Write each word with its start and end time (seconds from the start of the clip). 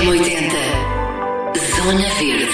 M80 0.00 0.54
Zona 1.76 2.08
Verde 2.18 2.48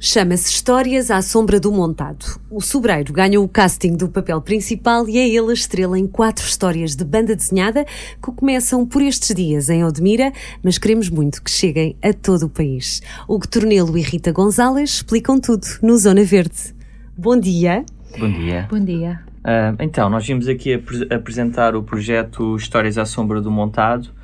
Chama-se 0.00 0.48
Histórias 0.50 1.10
à 1.10 1.20
Sombra 1.20 1.60
do 1.60 1.70
Montado. 1.70 2.40
O 2.50 2.62
Sobreiro 2.62 3.12
ganhou 3.12 3.44
o 3.44 3.48
casting 3.48 3.94
do 3.94 4.08
papel 4.08 4.40
principal 4.40 5.06
e 5.06 5.18
é 5.18 5.28
ele 5.28 5.50
a 5.50 5.52
estrela 5.52 5.98
em 5.98 6.06
quatro 6.06 6.46
histórias 6.46 6.96
de 6.96 7.04
banda 7.04 7.36
desenhada 7.36 7.84
que 7.84 8.32
começam 8.32 8.86
por 8.86 9.02
estes 9.02 9.36
dias 9.36 9.68
em 9.68 9.84
Odmira, 9.84 10.32
mas 10.62 10.78
queremos 10.78 11.10
muito 11.10 11.42
que 11.42 11.50
cheguem 11.50 11.94
a 12.02 12.14
todo 12.14 12.46
o 12.46 12.48
país. 12.48 13.02
Hugo 13.28 13.46
Tornelo 13.46 13.98
e 13.98 14.00
Rita 14.00 14.32
Gonzalez 14.32 14.88
explicam 14.94 15.38
tudo 15.38 15.66
no 15.82 15.98
Zona 15.98 16.24
Verde. 16.24 16.74
Bom 17.14 17.38
dia. 17.38 17.84
Bom 18.18 18.32
dia. 18.32 18.66
Bom 18.70 18.82
dia. 18.82 19.20
Uh, 19.40 19.76
então, 19.82 20.08
nós 20.08 20.26
vimos 20.26 20.48
aqui 20.48 20.72
ap 20.72 20.88
apresentar 21.10 21.76
o 21.76 21.82
projeto 21.82 22.56
Histórias 22.56 22.96
à 22.96 23.04
Sombra 23.04 23.42
do 23.42 23.50
Montado. 23.50 24.23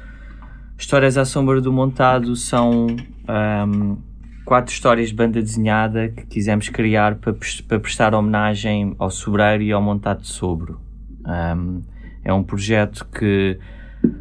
Histórias 0.81 1.19
à 1.19 1.27
Sombra 1.27 1.61
do 1.61 1.71
Montado 1.71 2.35
são 2.35 2.87
um, 2.89 3.99
quatro 4.47 4.73
histórias 4.73 5.11
de 5.11 5.15
banda 5.15 5.41
desenhada 5.41 6.09
que 6.09 6.25
quisemos 6.25 6.71
criar 6.71 7.17
para, 7.17 7.37
para 7.69 7.79
prestar 7.79 8.15
homenagem 8.15 8.97
ao 8.99 9.11
Sobreiro 9.11 9.63
e 9.63 9.73
ao 9.73 9.83
Montado 9.83 10.23
de 10.23 10.29
Sobro. 10.29 10.81
Um, 11.27 11.83
é 12.25 12.33
um 12.33 12.43
projeto 12.43 13.07
que 13.07 13.59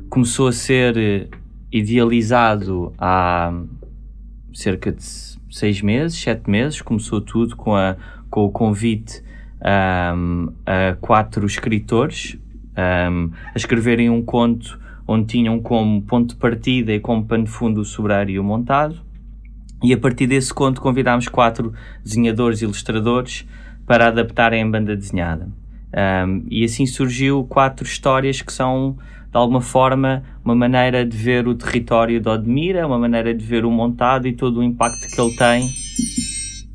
começou 0.09 0.49
a 0.49 0.52
ser 0.52 1.30
idealizado 1.71 2.94
há 2.97 3.53
cerca 4.53 4.91
de 4.91 5.02
seis 5.49 5.81
meses, 5.81 6.21
sete 6.21 6.49
meses. 6.49 6.81
Começou 6.81 7.21
tudo 7.21 7.55
com, 7.55 7.73
a, 7.73 7.95
com 8.30 8.44
o 8.44 8.52
convite 8.52 9.23
um, 10.13 10.52
a 10.66 10.97
quatro 10.99 11.45
escritores 11.45 12.38
a 12.75 13.55
escreverem 13.55 14.09
um 14.09 14.21
conto 14.21 14.77
onde 15.09 15.25
tinham 15.25 15.59
como 15.59 16.03
ponto 16.03 16.35
de 16.35 16.35
partida 16.35 16.93
e 16.93 16.99
como 16.99 17.25
pano 17.25 17.45
de 17.45 17.49
fundo 17.49 17.81
o 17.81 17.85
sobrário 17.85 18.43
montado. 18.43 19.02
E 19.81 19.91
a 19.91 19.97
partir 19.97 20.27
desse 20.27 20.53
conto 20.53 20.79
convidámos 20.79 21.27
quatro 21.27 21.73
desenhadores 22.03 22.61
e 22.61 22.66
ilustradores 22.66 23.47
para 23.88 24.09
adaptarem 24.09 24.61
em 24.61 24.69
banda 24.69 24.95
desenhada. 24.95 25.49
Um, 25.91 26.45
e 26.47 26.63
assim 26.63 26.85
surgiu 26.85 27.43
quatro 27.45 27.83
histórias 27.83 28.43
que 28.43 28.53
são, 28.53 28.97
de 29.31 29.38
alguma 29.38 29.61
forma, 29.61 30.21
uma 30.45 30.53
maneira 30.53 31.03
de 31.03 31.17
ver 31.17 31.47
o 31.47 31.55
território 31.55 32.21
de 32.21 32.29
Odmira, 32.29 32.85
uma 32.85 32.99
maneira 32.99 33.33
de 33.33 33.44
ver 33.44 33.66
o 33.66 33.71
montado 33.71 34.27
e 34.27 34.33
todo 34.33 34.59
o 34.59 34.63
impacto 34.63 35.07
que 35.07 35.19
ele 35.19 35.35
tem 35.35 35.67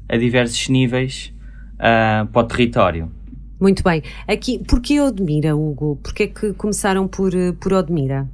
a 0.08 0.16
diversos 0.16 0.68
níveis 0.68 1.32
uh, 1.74 2.26
para 2.26 2.40
o 2.40 2.44
território. 2.44 3.12
Muito 3.60 3.82
bem. 3.82 4.02
Aqui, 4.28 4.58
porquê 4.66 5.00
Odmira, 5.00 5.54
Hugo? 5.56 5.96
Porquê 6.02 6.24
é 6.24 6.26
que 6.26 6.52
começaram 6.54 7.06
por, 7.08 7.34
eh, 7.34 7.52
por 7.52 7.72
Odmira? 7.72 8.28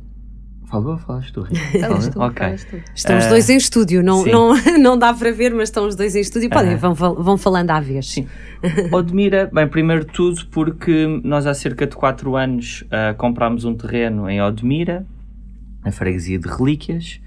Falou, 0.66 0.96
falaste 0.98 1.32
tu, 1.32 1.44
Falas 1.80 2.08
tu, 2.08 2.20
ok. 2.20 2.46
tu. 2.70 2.76
Estão 2.94 3.18
os 3.18 3.26
Uh, 3.26 3.28
dois 3.30 3.50
em 3.50 3.56
estúdio, 3.56 4.04
não, 4.04 4.22
sim. 4.22 4.30
não, 4.30 4.54
não 4.78 4.96
dá 4.96 5.12
para 5.12 5.32
ver, 5.32 5.52
mas 5.52 5.64
estão 5.68 5.84
os 5.86 5.96
dois 5.96 6.14
em 6.14 6.20
estúdio. 6.20 6.48
Podem, 6.48 6.74
Ah. 6.74 6.76
vão, 6.76 6.94
vão 6.94 7.36
falando 7.36 7.70
à 7.72 7.80
vez. 7.80 8.06
Sim. 8.10 8.28
Odmira, 8.92 9.50
bem, 9.52 9.66
primeiro 9.66 10.04
de 10.04 10.12
tudo 10.12 10.46
porque 10.46 11.20
nós 11.24 11.44
há 11.46 11.54
cerca 11.54 11.86
de 11.88 11.96
4 11.96 12.36
anos 12.36 12.84
ah, 12.90 13.14
comprámos 13.18 13.64
um 13.64 13.74
terreno 13.74 14.28
em 14.30 14.40
Odmira, 14.40 15.04
na 15.84 15.90
freguesia 15.90 16.38
de 16.38 16.46
Relíquias, 16.48 17.20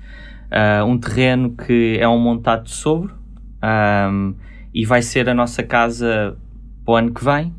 ah, 0.50 0.86
um 0.86 0.98
terreno 0.98 1.52
que 1.52 1.98
é 2.00 2.08
um 2.08 2.18
montado 2.20 2.64
de 2.64 2.72
sobro 2.72 3.14
ahm, 3.62 4.36
e 4.74 4.86
vai 4.86 5.02
ser 5.02 5.28
a 5.28 5.34
nossa 5.34 5.62
casa 5.64 6.38
para 6.86 6.94
o 6.94 6.96
ano 6.96 7.14
que 7.14 7.24
vem. 7.26 7.54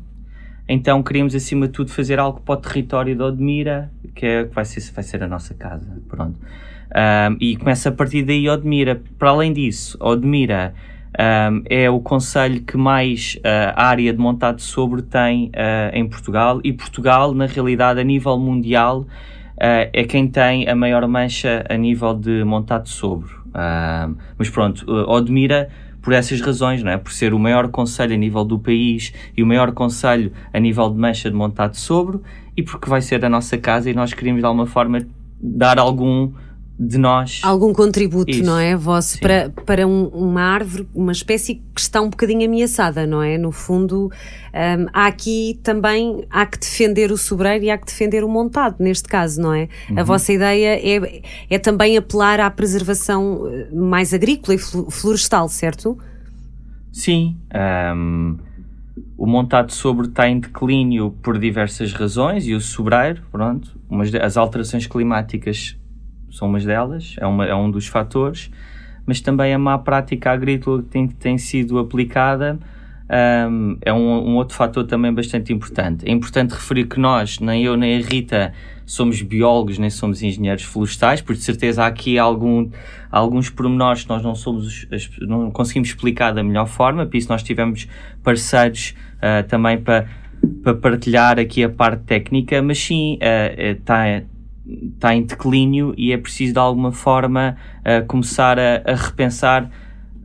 Então 0.67 1.03
queríamos 1.03 1.35
acima 1.35 1.67
de 1.67 1.73
tudo 1.73 1.91
fazer 1.91 2.19
algo 2.19 2.41
para 2.41 2.53
o 2.53 2.57
território 2.57 3.15
de 3.15 3.21
Odmira, 3.21 3.91
que, 4.15 4.25
é, 4.25 4.43
que 4.45 4.53
vai, 4.53 4.65
ser, 4.65 4.81
vai 4.91 5.03
ser 5.03 5.21
a 5.23 5.27
nossa 5.27 5.53
casa. 5.53 6.01
Pronto. 6.07 6.39
Ahm, 6.93 7.37
e 7.39 7.55
começa 7.55 7.89
a 7.89 7.91
partir 7.91 8.23
daí 8.23 8.49
Odmira. 8.49 9.01
Para 9.19 9.29
além 9.29 9.53
disso, 9.53 9.97
Odmira 9.99 10.73
ahm, 11.17 11.61
é 11.69 11.89
o 11.89 11.99
conselho 11.99 12.61
que 12.61 12.77
mais 12.77 13.37
ah, 13.43 13.73
área 13.75 14.11
de 14.11 14.19
montado 14.19 14.61
sobre 14.61 15.01
tem 15.01 15.51
ah, 15.53 15.91
em 15.93 16.07
Portugal 16.07 16.59
e 16.63 16.73
Portugal, 16.73 17.33
na 17.33 17.45
realidade, 17.45 17.99
a 17.99 18.03
nível 18.03 18.37
mundial, 18.39 19.05
ah, 19.59 19.87
é 19.93 20.03
quem 20.03 20.27
tem 20.27 20.67
a 20.67 20.75
maior 20.75 21.07
mancha 21.07 21.63
a 21.69 21.77
nível 21.77 22.13
de 22.13 22.43
montado 22.43 22.89
sobre. 22.89 23.29
Ahm, 23.53 24.15
mas 24.37 24.49
pronto, 24.49 24.85
Odmira 25.07 25.69
por 26.05 26.13
essas 26.13 26.39
razões, 26.39 26.83
não 26.83 26.91
é? 26.91 26.97
Por 26.97 27.11
ser 27.11 27.33
o 27.33 27.39
maior 27.39 27.67
conselho 27.67 28.13
a 28.13 28.17
nível 28.17 28.45
do 28.45 28.59
país 28.59 29.11
e 29.35 29.41
o 29.41 29.45
maior 29.45 29.71
conselho 29.71 30.31
a 30.53 30.59
nível 30.59 30.87
de 30.91 30.99
mancha 30.99 31.31
de 31.31 31.35
montado 31.35 31.75
sobre 31.75 32.19
e 32.55 32.61
porque 32.61 32.87
vai 32.87 33.01
ser 33.01 33.25
a 33.25 33.29
nossa 33.29 33.57
casa 33.57 33.89
e 33.89 33.93
nós 33.95 34.13
queríamos 34.13 34.41
de 34.41 34.45
alguma 34.45 34.67
forma 34.67 35.03
dar 35.41 35.79
algum 35.79 36.31
de 36.77 36.97
nós. 36.97 37.39
Algum 37.41 37.71
contributo, 37.71 38.29
Isso. 38.31 38.43
não 38.43 38.59
é? 38.59 38.75
Vosso 38.75 39.13
Sim. 39.13 39.19
para, 39.19 39.49
para 39.65 39.87
um- 39.87 40.07
uma 40.09 40.41
árvore, 40.41 40.85
uma 40.93 41.13
espécie 41.13 41.55
que 41.73 41.79
está 41.79 42.01
um 42.01 42.09
bocadinho 42.09 42.45
ameaçada, 42.45 43.07
não 43.07 43.23
é? 43.23 43.37
No 43.37 43.51
fundo, 43.53 44.11
hum, 44.53 44.85
há 44.91 45.07
aqui 45.07 45.57
também, 45.63 46.25
há 46.29 46.45
que 46.45 46.59
defender 46.59 47.11
o 47.13 47.17
sobreiro 47.17 47.63
e 47.63 47.69
há 47.69 47.77
que 47.77 47.85
defender 47.85 48.25
o 48.25 48.27
montado, 48.27 48.75
neste 48.79 49.07
caso, 49.07 49.41
não 49.41 49.53
é? 49.53 49.69
A 49.89 49.99
Uhum. 49.99 50.05
vossa 50.05 50.33
ideia 50.33 50.77
é, 50.77 51.21
é 51.49 51.57
também 51.59 51.95
apelar 51.95 52.41
à 52.41 52.49
preservação 52.51 53.47
eh, 53.47 53.69
mais 53.73 54.13
agrícola 54.13 54.55
e 54.55 54.57
flo- 54.57 54.91
florestal, 54.91 55.47
certo? 55.47 55.97
Sim. 56.91 57.37
ahm, 57.53 58.37
o 59.17 59.25
montado 59.25 59.71
sobre 59.71 60.07
está 60.07 60.27
em 60.27 60.39
declínio 60.41 61.11
por 61.23 61.37
diversas 61.39 61.93
razões 61.93 62.45
e 62.47 62.53
o 62.53 62.59
sobreiro, 62.59 63.21
pronto, 63.31 63.77
umas 63.89 64.13
as 64.13 64.35
alterações 64.35 64.87
climáticas 64.87 65.77
são 66.35 66.47
umas 66.49 66.65
delas, 66.65 67.15
é, 67.17 67.25
uma, 67.25 67.45
é 67.45 67.55
um 67.55 67.71
dos 67.71 67.87
fatores, 67.87 68.51
mas 69.05 69.21
também 69.21 69.53
a 69.53 69.59
má 69.59 69.77
prática 69.77 70.31
agrícola 70.31 70.81
que 70.81 70.89
tem, 70.89 71.07
tem 71.07 71.37
sido 71.37 71.79
aplicada 71.79 72.59
ahm, 73.09 73.77
é 73.81 73.93
um, 73.93 74.31
um 74.31 74.35
outro 74.35 74.55
fator 74.55 74.85
também 74.85 75.13
bastante 75.13 75.53
importante. 75.53 76.05
É 76.07 76.11
importante 76.11 76.51
referir 76.51 76.87
que 76.87 76.99
nós, 76.99 77.39
nem 77.39 77.63
eu 77.63 77.77
nem 77.77 77.97
a 77.97 78.05
Rita, 78.05 78.53
somos 78.85 79.21
biólogos 79.21 79.77
nem 79.79 79.89
somos 79.89 80.21
engenheiros 80.21 80.63
florestais, 80.63 81.21
por 81.21 81.35
de 81.35 81.41
certeza 81.41 81.83
há 81.83 81.87
aqui 81.87 82.19
algum, 82.19 82.69
alguns 83.09 83.49
pormenores 83.49 84.03
que 84.03 84.09
nós 84.09 84.21
não 84.21 84.35
somos, 84.35 84.87
não 85.21 85.49
conseguimos 85.51 85.89
explicar 85.89 86.33
da 86.33 86.43
melhor 86.43 86.67
forma, 86.67 87.05
por 87.05 87.15
isso 87.15 87.29
nós 87.29 87.41
tivemos 87.41 87.87
parceiros 88.23 88.93
ah, 89.21 89.43
também 89.43 89.77
para, 89.77 90.07
para 90.63 90.73
partilhar 90.75 91.39
aqui 91.39 91.63
a 91.63 91.69
parte 91.69 92.03
técnica, 92.03 92.61
mas 92.61 92.77
sim, 92.77 93.17
está 93.21 94.03
está 94.67 95.13
em 95.13 95.23
declínio 95.23 95.93
e 95.97 96.11
é 96.11 96.17
preciso 96.17 96.53
de 96.53 96.59
alguma 96.59 96.91
forma 96.91 97.55
ah, 97.83 98.01
começar 98.01 98.57
a, 98.59 98.81
a 98.85 98.95
repensar 98.95 99.69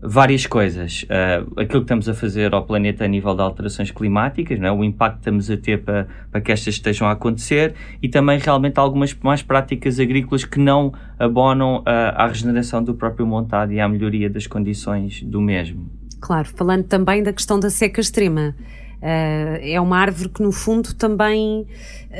várias 0.03 0.47
coisas. 0.47 1.05
Ah, 1.11 1.45
aquilo 1.61 1.81
que 1.81 1.85
estamos 1.85 2.09
a 2.09 2.15
fazer 2.15 2.55
ao 2.55 2.65
planeta 2.65 3.05
a 3.05 3.09
nível 3.09 3.35
de 3.35 3.43
alterações 3.43 3.91
climáticas, 3.91 4.59
não 4.59 4.69
é? 4.69 4.73
o 4.73 4.83
impacto 4.83 5.15
que 5.15 5.21
estamos 5.21 5.51
a 5.51 5.57
ter 5.57 5.83
para, 5.83 6.09
para 6.31 6.41
que 6.41 6.51
estas 6.53 6.75
estejam 6.75 7.07
a 7.09 7.13
acontecer 7.13 7.75
e 8.03 8.09
também 8.09 8.39
realmente 8.39 8.79
algumas 8.79 9.15
mais 9.15 9.43
práticas 9.43 10.01
agrícolas 10.01 10.45
que 10.45 10.59
não 10.59 10.93
abonam 11.19 11.83
ah, 11.87 12.25
à 12.25 12.27
regeneração 12.27 12.83
do 12.83 12.95
próprio 12.95 13.27
montado 13.27 13.73
e 13.73 13.81
à 13.81 13.89
melhoria 13.89 14.31
das 14.31 14.47
condições 14.47 15.23
do 15.23 15.41
mesmo. 15.41 15.91
Claro, 16.21 16.49
falando 16.49 16.85
também 16.85 17.23
da 17.23 17.33
questão 17.33 17.59
da 17.59 17.71
seca 17.71 18.01
extrema. 18.01 18.55
Eh, 19.03 19.73
é 19.73 19.81
uma 19.81 19.97
árvore 19.99 20.29
que, 20.29 20.43
no 20.43 20.53
fundo, 20.53 20.95
também 20.95 21.67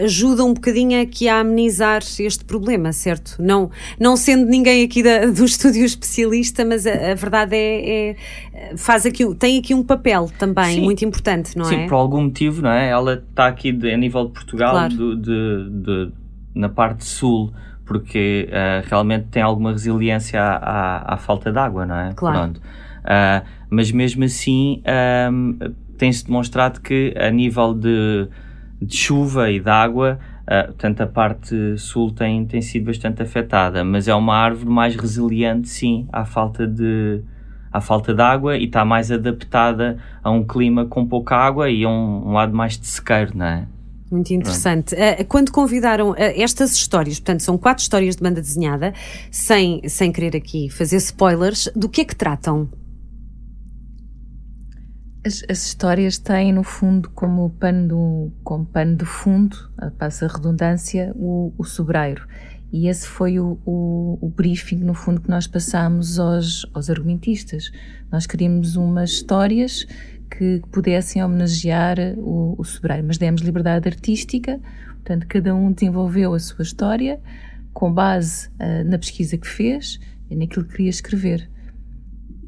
ajuda 0.03 0.45
um 0.45 0.55
bocadinho 0.55 1.03
aqui 1.03 1.29
a 1.29 1.41
amenizar 1.41 2.01
este 2.21 2.45
problema, 2.45 2.93
certo? 2.93 3.37
Não, 3.39 3.71
não 3.99 4.17
sendo 4.17 4.47
ninguém 4.47 4.85
aqui 4.85 5.03
da- 5.03 5.27
do 5.27 5.45
estúdio 5.45 5.85
especialista, 5.85 6.65
mas 6.65 6.87
a, 6.87 7.13
a 7.13 7.15
verdade 7.15 7.55
é, 7.57 8.11
é- 8.55 8.77
faz 8.77 9.05
aqui, 9.05 9.27
tem 9.35 9.59
aqui 9.59 9.75
um 9.75 9.83
papel 9.83 10.31
também 10.39 10.77
Sim. 10.77 10.83
muito 10.83 11.05
importante, 11.05 11.57
não 11.59 11.65
Sim, 11.67 11.83
é? 11.83 11.87
por 11.87 11.97
algum 11.97 12.23
motivo, 12.23 12.63
não 12.63 12.71
é? 12.71 12.89
Ela 12.89 13.23
está 13.29 13.47
aqui 13.49 13.73
de- 13.73 13.91
a 13.93 13.97
nível 13.97 14.27
de 14.27 14.33
Portugal, 14.33 14.71
Claro. 14.73 14.95
do- 14.95 15.17
de, 15.17 15.71
de- 15.71 16.13
na 16.55 16.69
parte 16.69 17.05
sul, 17.05 17.53
porque 17.85 18.49
ah, 18.53 18.83
realmente 18.89 19.27
tem 19.31 19.43
alguma 19.43 19.73
resiliência 19.73 20.41
à, 20.41 20.57
à, 20.57 21.15
à 21.15 21.17
falta 21.19 21.51
de 21.53 21.59
água, 21.59 21.85
não 21.85 21.97
é? 21.97 22.13
Claro. 22.15 22.53
Ah, 23.05 23.43
mas 23.69 23.91
mesmo 23.91 24.23
assim, 24.25 24.81
tem-se 26.01 26.25
demonstrado 26.25 26.81
que 26.81 27.13
a 27.15 27.31
nível 27.31 27.75
de, 27.75 28.27
de 28.81 28.97
chuva 28.97 29.51
e 29.51 29.61
de 29.61 29.69
água, 29.69 30.19
ah, 30.47 30.65
portanto, 30.65 31.03
a 31.03 31.07
parte 31.07 31.77
sul 31.77 32.11
tem, 32.11 32.47
tem 32.47 32.63
sido 32.63 32.87
bastante 32.87 33.23
afetada, 33.23 33.85
mas 33.85 34.09
é 34.09 34.15
uma 34.15 34.35
árvore 34.35 34.71
mais 34.71 34.97
resiliente, 34.97 35.69
sim, 35.69 36.09
à 36.11 36.25
falta 36.25 36.67
de, 36.67 37.21
à 37.71 37.83
falta 37.83 38.15
de 38.15 38.23
água 38.23 38.57
e 38.57 38.65
está 38.65 38.83
mais 38.83 39.13
adaptada 39.13 39.99
a 40.25 40.31
um 40.31 40.43
clima 40.43 40.87
com 40.87 41.07
pouca 41.07 41.37
água 41.37 41.69
e 41.69 41.85
a 41.85 41.89
um, 41.91 42.29
um 42.29 42.33
lado 42.33 42.57
mais 42.57 42.79
de 42.79 42.87
sequeiro, 42.87 43.37
não 43.37 43.45
é? 43.45 43.67
Muito 44.11 44.33
interessante. 44.33 44.95
Eh, 44.97 45.23
quando 45.25 45.53
convidaram 45.53 46.15
eh, 46.17 46.43
estas 46.43 46.73
histórias, 46.75 47.21
portanto, 47.21 47.41
são 47.43 47.59
quatro 47.59 47.83
histórias 47.83 48.17
de 48.17 48.23
banda 48.23 48.41
desenhada, 48.41 48.95
sem, 49.31 49.87
sem 49.87 50.11
querer 50.11 50.35
aqui 50.35 50.71
fazer 50.71 50.97
spoilers, 50.97 51.71
do 51.77 51.89
que 51.91 52.01
é 52.01 52.05
que 52.05 52.17
tratam? 52.17 52.69
As, 55.25 55.45
as 55.51 55.67
histórias 55.67 56.19
têm, 56.19 56.53
no 56.53 56.63
fundo, 56.63 57.11
como 57.11 57.51
pano, 57.51 57.89
do, 57.89 58.33
como 58.43 58.65
pano 58.65 58.97
de 58.97 59.05
fundo, 59.05 59.57
passa 59.99 60.27
a 60.27 60.29
redundância, 60.29 61.13
o, 61.15 61.53
o 61.59 61.65
sobreiro. 61.65 62.27
E 62.73 62.89
esse 62.89 63.07
foi 63.07 63.39
o, 63.39 63.59
o, 63.67 64.19
o, 64.21 64.29
briefing, 64.29 64.77
no 64.77 64.95
fundo, 64.95 65.21
que 65.21 65.29
nós 65.29 65.47
passámos 65.47 66.19
aos, 66.19 66.65
aos 66.73 66.89
argumentistas. 66.89 67.71
Nós 68.11 68.27
queríamos 68.27 68.77
umas 68.77 69.11
histórias 69.11 69.87
que 70.31 70.63
pudessem 70.71 71.23
homenagear 71.23 71.99
o, 72.17 72.55
o 72.57 72.65
sobreiro, 72.65 73.05
mas 73.07 73.19
demos 73.19 73.43
liberdade 73.43 73.89
artística, 73.89 74.61
portanto, 74.95 75.27
cada 75.27 75.55
um 75.55 75.73
desenvolveu 75.73 76.33
a 76.33 76.39
sua 76.39 76.63
história 76.63 77.21
com 77.73 77.93
base 77.93 78.49
uh, 78.49 78.89
na 78.89 78.99
pesquisa 78.99 79.37
que 79.37 79.47
fez 79.47 79.99
e 80.31 80.37
naquilo 80.37 80.65
que 80.65 80.77
queria 80.77 80.91
escrever. 80.91 81.51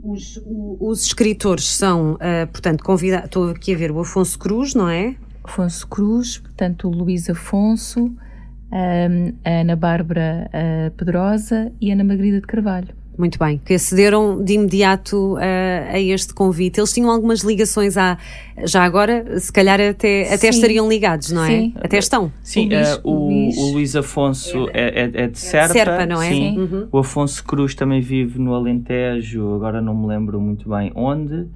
Os, 0.02 0.40
os 0.80 1.06
escritores 1.06 1.64
são, 1.64 2.14
uh, 2.14 2.46
portanto, 2.50 2.82
convidados. 2.82 3.26
Estou 3.26 3.50
aqui 3.50 3.74
a 3.74 3.76
ver 3.76 3.92
o 3.92 4.00
Afonso 4.00 4.38
Cruz, 4.38 4.74
não 4.74 4.88
é? 4.88 5.14
Afonso 5.44 5.86
Cruz, 5.86 6.38
portanto, 6.38 6.88
o 6.88 6.90
Luís 6.90 7.30
Afonso, 7.30 8.06
um, 8.06 9.32
a 9.44 9.60
Ana 9.60 9.76
Bárbara 9.76 10.50
uh, 10.52 10.90
Pedrosa 10.96 11.72
e 11.80 11.90
a 11.90 11.94
Ana 11.94 12.04
Margarida 12.04 12.40
de 12.40 12.46
Carvalho. 12.46 13.01
Muito 13.16 13.38
bem, 13.38 13.60
que 13.62 13.74
acederam 13.74 14.42
de 14.42 14.54
imediato 14.54 15.34
uh, 15.34 15.38
a 15.92 16.00
este 16.00 16.32
convite. 16.32 16.80
Eles 16.80 16.92
tinham 16.92 17.10
algumas 17.10 17.40
ligações 17.40 17.96
à. 17.96 18.16
Já 18.64 18.84
agora, 18.84 19.38
se 19.38 19.52
calhar 19.52 19.78
até, 19.80 20.32
até 20.32 20.48
estariam 20.48 20.88
ligados, 20.88 21.30
não 21.30 21.44
é? 21.44 21.48
Sim. 21.48 21.74
Até 21.76 21.98
estão. 21.98 22.32
Sim, 22.42 22.70
o, 23.04 23.26
Luís, 23.26 23.56
uh, 23.56 23.60
o, 23.60 23.68
o 23.68 23.72
Luís 23.72 23.96
Afonso 23.96 24.68
é, 24.72 25.02
é, 25.02 25.24
é 25.24 25.26
de 25.28 25.38
Serpa. 25.38 25.72
Serpa, 25.72 26.06
não 26.06 26.22
é? 26.22 26.30
Sim. 26.30 26.58
Uhum. 26.58 26.88
O 26.90 26.98
Afonso 26.98 27.44
Cruz 27.44 27.74
também 27.74 28.00
vive 28.00 28.38
no 28.38 28.54
Alentejo, 28.54 29.54
agora 29.54 29.82
não 29.82 29.94
me 29.94 30.06
lembro 30.06 30.40
muito 30.40 30.68
bem 30.68 30.90
onde. 30.94 31.46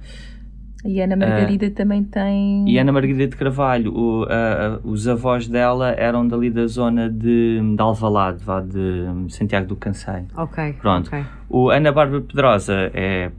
E 0.85 1.01
Ana 1.01 1.15
Margarida 1.15 1.67
uh, 1.67 1.71
também 1.71 2.03
tem. 2.03 2.69
E 2.69 2.77
Ana 2.77 2.91
Margarida 2.91 3.27
de 3.27 3.35
Carvalho, 3.35 3.93
o, 3.93 4.23
uh, 4.23 4.25
uh, 4.25 4.89
os 4.89 5.07
avós 5.07 5.47
dela 5.47 5.91
eram 5.91 6.27
dali 6.27 6.49
da 6.49 6.67
zona 6.67 7.09
de, 7.09 7.59
de 7.59 7.81
Alvalade, 7.81 8.43
vá 8.43 8.61
de 8.61 9.05
Santiago 9.29 9.67
do 9.67 9.75
Cansei. 9.75 10.25
Ok. 10.35 10.73
Pronto. 10.79 11.07
Okay. 11.07 11.23
O 11.49 11.69
Ana 11.69 11.91
Bárbara 11.91 12.21
Pedrosa 12.21 12.91
é. 12.93 13.31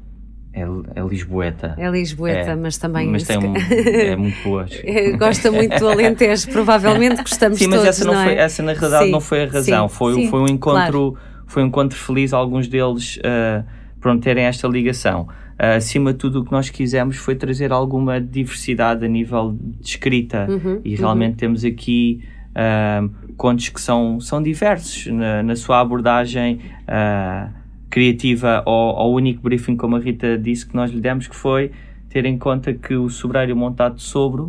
É, 0.51 0.63
é 0.63 1.03
Lisboeta. 1.03 1.75
É 1.79 1.89
Lisboeta, 1.89 2.51
é, 2.51 2.57
mas 2.57 2.79
também. 2.79 3.09
Mas 3.09 3.23
tem 3.25 3.39
um, 3.39 3.55
é 3.55 4.17
muito 4.17 4.43
boa. 4.43 4.67
Gosta 5.17 5.53
muito 5.53 5.79
do 5.79 5.87
Alentejo, 5.89 6.51
provavelmente 6.51 7.21
gostamos 7.23 7.59
Sim, 7.59 7.69
mas 7.69 7.77
todos, 7.77 7.89
essa, 7.89 8.05
não, 8.05 8.15
não 8.15 8.25
foi, 8.25 8.33
é? 8.33 8.39
essa 8.39 8.63
na 8.63 8.73
realidade 8.73 9.05
sim, 9.05 9.11
não 9.13 9.21
foi 9.21 9.43
a 9.43 9.47
razão. 9.47 9.89
Sim, 9.89 9.95
foi, 9.95 10.15
sim, 10.15 10.29
foi 10.29 10.41
um 10.41 10.49
encontro. 10.49 11.13
Claro. 11.13 11.19
Foi 11.47 11.63
um 11.63 11.67
encontro 11.67 11.97
feliz, 11.97 12.33
alguns 12.33 12.67
deles 12.67 13.19
uh, 13.19 13.65
pronto, 14.01 14.23
terem 14.23 14.45
esta 14.45 14.67
ligação. 14.67 15.29
Uh, 15.59 15.77
acima 15.77 16.13
de 16.13 16.19
tudo, 16.21 16.41
o 16.41 16.45
que 16.45 16.53
nós 16.53 16.71
quisemos 16.71 17.17
foi 17.17 17.35
trazer 17.35 17.73
alguma 17.73 18.21
diversidade 18.21 19.05
a 19.05 19.09
nível 19.09 19.59
de 19.61 19.89
escrita 19.89 20.47
uhum, 20.49 20.81
e 20.85 20.95
realmente 20.95 21.33
uhum. 21.33 21.37
temos 21.37 21.65
aqui 21.65 22.23
uh, 22.51 23.11
contos 23.37 23.69
que 23.69 23.81
são, 23.81 24.21
são 24.21 24.41
diversos 24.41 25.07
na, 25.07 25.43
na 25.43 25.57
sua 25.57 25.81
abordagem 25.81 26.61
uh, 26.85 27.53
criativa 27.91 28.63
ao, 28.65 28.97
ao, 28.97 29.13
único 29.13 29.43
briefing, 29.43 29.77
como 29.77 29.97
a 29.97 29.99
Rita 29.99 30.39
disse, 30.39 30.65
que 30.65 30.77
nós 30.77 30.93
lhe 30.93 31.01
demos, 31.01 31.27
que 31.27 31.35
foi 31.35 31.73
ter 32.09 32.25
em 32.25 32.39
conta 32.39 32.73
que 32.73 32.95
o 32.95 33.09
sobreiro 33.09 33.57
montado 33.57 34.01
sobre 34.01 34.43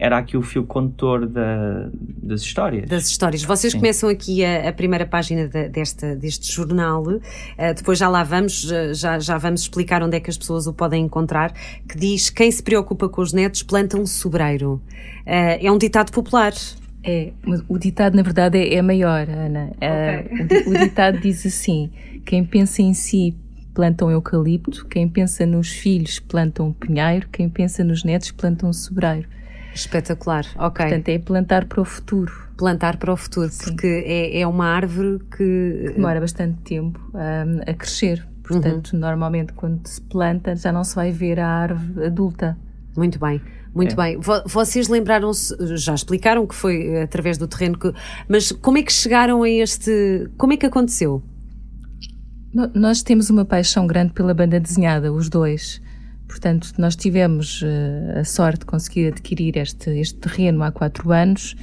era 0.00 0.18
aqui 0.18 0.36
o 0.36 0.42
fio 0.42 0.64
condutor 0.64 1.26
da, 1.26 1.90
das 2.22 2.42
histórias. 2.42 2.88
Das 2.88 3.08
histórias. 3.08 3.42
Vocês 3.42 3.72
Sim. 3.72 3.78
começam 3.78 4.08
aqui 4.08 4.44
a, 4.44 4.68
a 4.68 4.72
primeira 4.72 5.06
página 5.06 5.48
de, 5.48 5.68
desta, 5.68 6.14
deste 6.16 6.50
jornal, 6.52 7.02
uh, 7.02 7.20
depois 7.74 7.98
já 7.98 8.08
lá 8.08 8.22
vamos, 8.22 8.68
já, 8.94 9.18
já 9.18 9.38
vamos 9.38 9.62
explicar 9.62 10.02
onde 10.02 10.16
é 10.16 10.20
que 10.20 10.30
as 10.30 10.38
pessoas 10.38 10.66
o 10.66 10.72
podem 10.72 11.04
encontrar, 11.04 11.52
que 11.88 11.98
diz: 11.98 12.30
quem 12.30 12.50
se 12.50 12.62
preocupa 12.62 13.08
com 13.08 13.20
os 13.20 13.32
netos 13.32 13.62
planta 13.62 13.96
um 13.96 14.06
sobreiro. 14.06 14.80
Uh, 15.26 15.58
é 15.60 15.70
um 15.70 15.78
ditado 15.78 16.12
popular. 16.12 16.52
É, 17.04 17.32
o 17.68 17.78
ditado 17.78 18.14
na 18.14 18.22
verdade 18.22 18.58
é, 18.58 18.74
é 18.74 18.82
maior, 18.82 19.28
Ana. 19.28 19.72
Okay. 19.76 20.68
Uh, 20.68 20.70
o, 20.70 20.74
o 20.74 20.78
ditado 20.78 21.18
diz 21.18 21.44
assim: 21.44 21.90
quem 22.24 22.44
pensa 22.44 22.80
em 22.80 22.94
si 22.94 23.34
planta 23.74 24.04
um 24.04 24.10
eucalipto, 24.10 24.86
quem 24.86 25.08
pensa 25.08 25.46
nos 25.46 25.70
filhos 25.70 26.18
planta 26.20 26.62
um 26.62 26.72
pinheiro, 26.72 27.28
quem 27.32 27.48
pensa 27.48 27.82
nos 27.82 28.04
netos 28.04 28.30
planta 28.30 28.66
um 28.66 28.72
sobreiro. 28.72 29.28
Espetacular, 29.74 30.46
ok. 30.56 30.86
Portanto, 30.86 31.08
é 31.08 31.18
plantar 31.18 31.64
para 31.66 31.80
o 31.80 31.84
futuro. 31.84 32.32
Plantar 32.56 32.96
para 32.96 33.12
o 33.12 33.16
futuro, 33.16 33.48
Sim. 33.48 33.64
porque 33.64 34.04
é, 34.06 34.40
é 34.40 34.46
uma 34.46 34.66
árvore 34.66 35.18
que... 35.30 35.36
que 35.36 35.92
demora 35.94 36.20
bastante 36.20 36.58
tempo 36.62 37.00
um, 37.14 37.70
a 37.70 37.74
crescer. 37.74 38.26
Portanto, 38.42 38.92
uhum. 38.92 39.00
normalmente 39.00 39.52
quando 39.52 39.86
se 39.86 40.00
planta 40.00 40.54
já 40.56 40.72
não 40.72 40.84
se 40.84 40.94
vai 40.94 41.10
ver 41.10 41.40
a 41.40 41.46
árvore 41.46 42.06
adulta. 42.06 42.56
Muito 42.96 43.18
bem. 43.18 43.40
Muito 43.74 43.98
é. 43.98 44.16
bem. 44.16 44.20
Vocês 44.46 44.88
lembraram-se, 44.88 45.56
já 45.76 45.94
explicaram 45.94 46.46
que 46.46 46.54
foi 46.54 47.02
através 47.02 47.38
do 47.38 47.46
terreno 47.48 47.78
que. 47.78 47.92
Mas 48.28 48.52
como 48.52 48.78
é 48.78 48.82
que 48.82 48.92
chegaram 48.92 49.42
a 49.42 49.48
este. 49.48 50.30
Como 50.36 50.52
é 50.52 50.56
que 50.56 50.66
aconteceu? 50.66 51.22
Nós 52.74 53.02
temos 53.02 53.30
uma 53.30 53.46
paixão 53.46 53.86
grande 53.86 54.12
pela 54.12 54.34
banda 54.34 54.60
desenhada, 54.60 55.10
os 55.10 55.30
dois. 55.30 55.80
Portanto, 56.32 56.72
nós 56.78 56.96
tivemos 56.96 57.60
uh, 57.60 58.20
a 58.20 58.24
sorte 58.24 58.60
de 58.60 58.64
conseguir 58.64 59.08
adquirir 59.08 59.58
este, 59.58 59.90
este 59.90 60.18
terreno 60.18 60.62
há 60.62 60.72
quatro 60.72 61.12
anos 61.12 61.54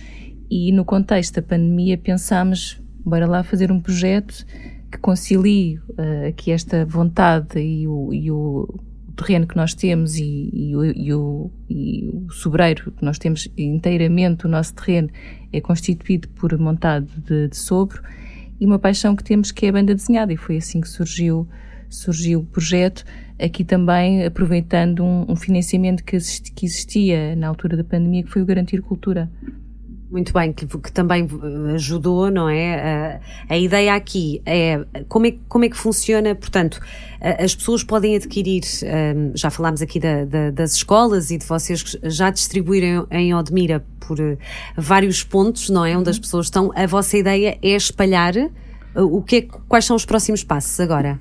e, 0.48 0.72
no 0.72 0.86
contexto 0.86 1.34
da 1.38 1.42
pandemia, 1.42 1.98
pensámos, 1.98 2.80
bora 3.04 3.26
lá 3.26 3.42
fazer 3.42 3.72
um 3.72 3.82
projeto 3.82 4.46
que 4.92 5.00
concilie 5.00 5.80
uh, 5.80 6.28
aqui 6.28 6.52
esta 6.52 6.86
vontade 6.86 7.60
e 7.60 7.88
o, 7.88 8.14
e 8.14 8.30
o, 8.30 8.80
terreno 9.18 9.48
que 9.48 9.58
nós 9.58 9.74
temos 9.74 10.18
e, 10.18 10.52
e, 10.54 10.76
o, 10.76 10.86
e, 10.86 11.14
o, 11.16 11.52
e 11.68 12.10
o 12.14 12.32
sobreiro 12.32 12.92
que 12.92 13.04
nós 13.04 13.18
temos 13.18 13.50
inteiramente, 13.58 14.46
o 14.46 14.48
nosso 14.48 14.76
terreno 14.76 15.10
é 15.52 15.60
constituído 15.60 16.30
por 16.30 16.56
montado 16.60 17.08
de, 17.26 17.48
de 17.48 17.58
sobro 17.58 18.04
e 18.60 18.68
uma 18.68 18.78
paixão 18.78 19.16
que 19.16 19.24
temos 19.24 19.52
que 19.52 19.66
é 19.66 19.70
a 19.70 19.72
banda 19.72 19.96
desenhada. 19.96 20.32
E 20.32 20.38
foi 20.38 20.58
assim 20.58 20.80
que 20.80 20.88
surgiu, 20.88 21.50
surgiu 21.90 22.42
o 22.42 22.46
projeto 22.46 23.04
aqui 23.42 23.64
também 23.64 24.26
aproveitando 24.26 25.04
um, 25.04 25.26
um 25.30 25.36
financiamento 25.36 26.04
que, 26.04 26.16
existi, 26.16 26.52
que 26.52 26.66
existia 26.66 27.36
na 27.36 27.48
altura 27.48 27.78
da 27.78 27.84
pandemia, 27.84 28.24
que 28.24 28.30
foi 28.30 28.42
o 28.42 28.46
Garantir 28.46 28.82
Cultura. 28.82 29.30
Muito 30.12 30.34
bem, 30.34 30.52
que, 30.52 30.66
que, 30.66 30.92
também 30.92 31.28
ajudou, 31.76 32.32
não 32.32 32.50
é? 32.50 33.20
A, 33.48 33.54
a, 33.54 33.58
ideia 33.58 33.94
aqui 33.94 34.42
é 34.44 34.84
como, 35.08 35.28
é 35.28 35.36
como 35.48 35.66
é 35.66 35.70
que 35.70 35.78
funciona, 35.78 36.34
portanto, 36.34 36.82
as 37.22 37.54
pessoas 37.54 37.84
podem 37.84 38.16
adquirir, 38.16 38.64
um, 38.84 39.32
já 39.36 39.52
falámos 39.52 39.84
aqui 39.84 40.00
da, 40.00 40.26
da, 40.26 40.50
das 40.50 40.74
escolas 40.74 41.30
e 41.30 41.38
de 41.38 41.46
vocês 41.46 41.96
já 42.06 42.32
distribuírem 42.32 43.06
em 43.12 43.36
Odmira 43.36 43.86
por 44.00 44.18
vários 44.76 45.24
pontos, 45.24 45.70
não 45.70 45.86
é? 45.86 45.96
Onde 45.96 46.10
as 46.10 46.16
uhum. 46.16 46.22
pessoas 46.24 46.48
estão. 46.48 46.72
A 46.76 46.88
vossa 46.88 47.16
ideia 47.16 47.60
é 47.62 47.76
espalhar. 47.76 48.34
O 48.96 49.22
que 49.22 49.36
é, 49.36 49.42
quais 49.68 49.86
são 49.86 49.96
os 49.96 50.06
próximos 50.06 50.44
passos 50.44 50.80
agora? 50.80 51.20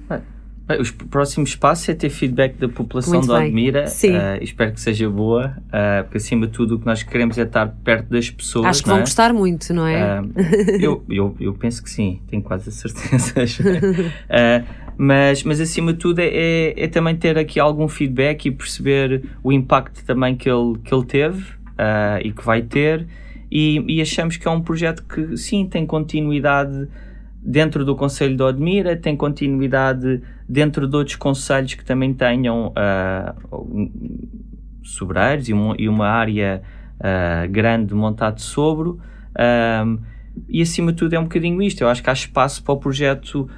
Os 0.78 0.90
próximos 0.90 1.56
passos 1.56 1.88
é 1.88 1.94
ter 1.94 2.10
feedback 2.10 2.58
da 2.58 2.68
população 2.68 3.14
Muito 3.14 3.26
de 3.26 3.32
Odmira. 3.32 3.86
Uh, 3.86 4.42
espero 4.42 4.72
que 4.72 4.80
seja 4.80 5.08
boa, 5.08 5.56
uh, 5.68 6.04
porque 6.04 6.18
acima 6.18 6.46
de 6.46 6.52
tudo 6.52 6.76
o 6.76 6.78
que 6.78 6.84
nós 6.84 7.02
queremos 7.02 7.38
é 7.38 7.42
estar 7.42 7.68
perto 7.82 8.10
das 8.10 8.28
pessoas. 8.28 8.66
Acho 8.66 8.82
que 8.82 8.88
vão 8.88 8.98
é? 8.98 9.00
gostar 9.00 9.32
muito, 9.32 9.72
não 9.72 9.86
é? 9.86 10.20
Uh, 10.20 10.30
eu, 10.78 11.04
eu, 11.08 11.36
eu 11.40 11.54
penso 11.54 11.82
que 11.82 11.88
sim, 11.88 12.20
tenho 12.28 12.42
quase 12.42 12.68
a 12.68 12.72
certeza. 12.72 13.34
mas, 14.98 15.42
mas 15.42 15.58
acima 15.58 15.94
de 15.94 16.00
tudo 16.00 16.18
é, 16.18 16.28
é, 16.28 16.84
é, 16.84 16.86
também 16.86 17.16
ter 17.16 17.38
aqui 17.38 17.58
algum 17.58 17.88
feedback 17.88 18.46
e 18.46 18.50
perceber 18.50 19.24
o 19.42 19.50
impacto 19.50 20.04
também 20.04 20.36
que 20.36 20.50
ele, 20.50 20.78
que 20.84 20.94
ele 20.94 21.06
teve 21.06 21.44
e 22.22 22.30
que 22.30 22.44
vai 22.44 22.60
ter. 22.60 23.06
E, 23.50 23.82
e 23.88 24.02
achamos 24.02 24.36
que 24.36 24.46
é 24.46 24.50
um 24.50 24.60
projeto 24.60 25.02
que 25.04 25.34
sim 25.38 25.66
tem 25.66 25.86
continuidade 25.86 26.86
dentro 27.40 27.84
do 27.84 27.96
Conselho 27.96 28.36
de 28.36 28.42
Odmira, 28.42 28.94
tem 28.96 29.16
continuidade 29.16 30.20
dentro 30.48 30.88
de 30.88 30.96
outros 30.96 31.16
conselhos 31.16 31.74
que 31.74 31.84
também 31.84 32.14
tenham 32.14 32.68
uh, 32.68 33.90
sobreiros 34.82 35.48
e, 35.48 35.54
um, 35.54 35.74
e, 35.78 35.88
uma 35.88 36.08
área 36.08 36.62
uh, 36.96 37.48
grande 37.50 37.94
montada 37.94 38.38
sobre. 38.38 38.88
Um, 38.88 39.98
e 40.48 40.62
acima 40.62 40.92
de 40.92 40.98
tudo 40.98 41.14
é 41.14 41.18
um 41.18 41.24
bocadinho 41.24 41.60
isto. 41.60 41.82
Eu 41.82 41.88
acho 41.88 42.02
que 42.02 42.08
há 42.08 42.12
espaço 42.12 42.62
para 42.62 42.72
o 42.72 42.78
projeto 42.78 43.48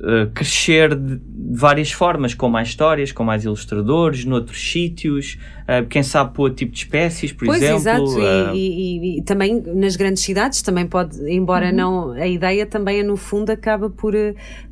uh, 0.00 0.30
crescer 0.32 0.94
de, 0.94 1.16
de, 1.16 1.56
várias 1.56 1.92
formas, 1.92 2.34
com 2.34 2.48
mais 2.48 2.68
histórias, 2.68 3.12
com 3.12 3.24
mais 3.24 3.44
ilustradores, 3.44 4.24
noutros 4.24 4.60
sítios, 4.60 5.38
uh, 5.62 5.86
quem 5.86 6.02
sabe 6.02 6.32
para 6.32 6.42
outro 6.42 6.56
tipo 6.56 6.72
de 6.72 6.78
espécies, 6.78 7.32
por 7.32 7.46
pois, 7.46 7.62
exemplo. 7.62 7.78
Exato, 7.78 8.18
uh, 8.18 8.54
e, 8.54 8.58
e, 8.58 9.18
e, 9.18 9.22
também 9.22 9.62
nas 9.74 9.96
grandes 9.96 10.22
cidades 10.22 10.62
também 10.62 10.86
pode, 10.86 11.18
embora 11.30 11.70
uhum. 11.70 11.76
não, 11.76 12.12
a 12.12 12.26
ideia 12.26 12.66
também 12.66 13.02
no 13.02 13.16
fundo 13.16 13.50
acaba 13.50 13.88
por, 13.88 14.14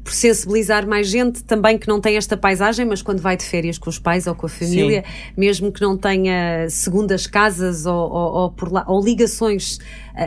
por 0.02 0.12
sensibilizar 0.12 0.86
mais 0.86 1.08
gente 1.08 1.44
também 1.44 1.78
que 1.78 1.88
não 1.88 2.00
tem 2.00 2.16
esta 2.16 2.36
paisagem, 2.36 2.86
mas 2.86 3.02
quando 3.02 3.20
vai 3.20 3.36
de 3.36 3.44
férias 3.44 3.78
com 3.78 3.90
os 3.90 3.98
pais 3.98 4.26
ou 4.26 4.34
com 4.34 4.46
a 4.46 4.48
família, 4.48 5.04
Sim. 5.06 5.32
mesmo 5.36 5.72
que 5.72 5.80
não 5.80 5.96
tenha 5.96 6.68
segundas 6.68 7.26
casas 7.26 7.86
ou, 7.86 7.94
ou, 7.94 8.32
ou, 8.34 8.50
por 8.50 8.72
lá, 8.72 8.84
ou 8.88 9.04
ligações 9.04 9.78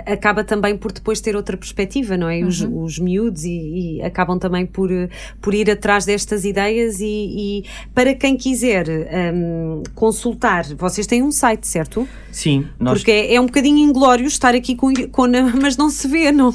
acaba 0.06 0.42
também 0.42 0.78
por 0.78 0.92
depois 0.94 1.20
ter 1.20 1.36
outra 1.36 1.58
perspectiva, 1.58 2.16
não 2.16 2.30
é? 2.30 2.42
Os, 2.44 2.62
Uhum. 2.62 2.84
os 2.84 3.00
miúdos 3.00 3.44
e, 3.44 3.98
e 3.98 4.04
acabam 4.04 4.38
também 4.38 4.66
por, 4.66 4.91
por 5.42 5.54
ir 5.54 5.70
atrás 5.70 6.06
destas 6.06 6.46
ideias 6.46 7.00
e, 7.00 7.06
e 7.06 7.66
para 7.94 8.14
quem 8.14 8.38
quiser 8.38 8.86
hum, 9.34 9.84
consultar, 9.96 10.66
vocês 10.76 11.08
têm 11.08 11.24
um 11.24 11.32
site, 11.32 11.68
certo? 11.68 12.08
Sim, 12.32 12.68
nós 12.80 13.00
Porque 13.00 13.12
é, 13.12 13.36
é 13.36 13.42
um 13.42 13.46
bocadinho 13.46 13.78
inglório 13.78 14.26
estar 14.26 14.56
aqui 14.56 14.76
com, 14.76 14.94
com 15.12 15.28
mas 15.62 15.78
não 15.78 15.90
se 15.90 16.08
vê, 16.08 16.32
não. 16.32 16.54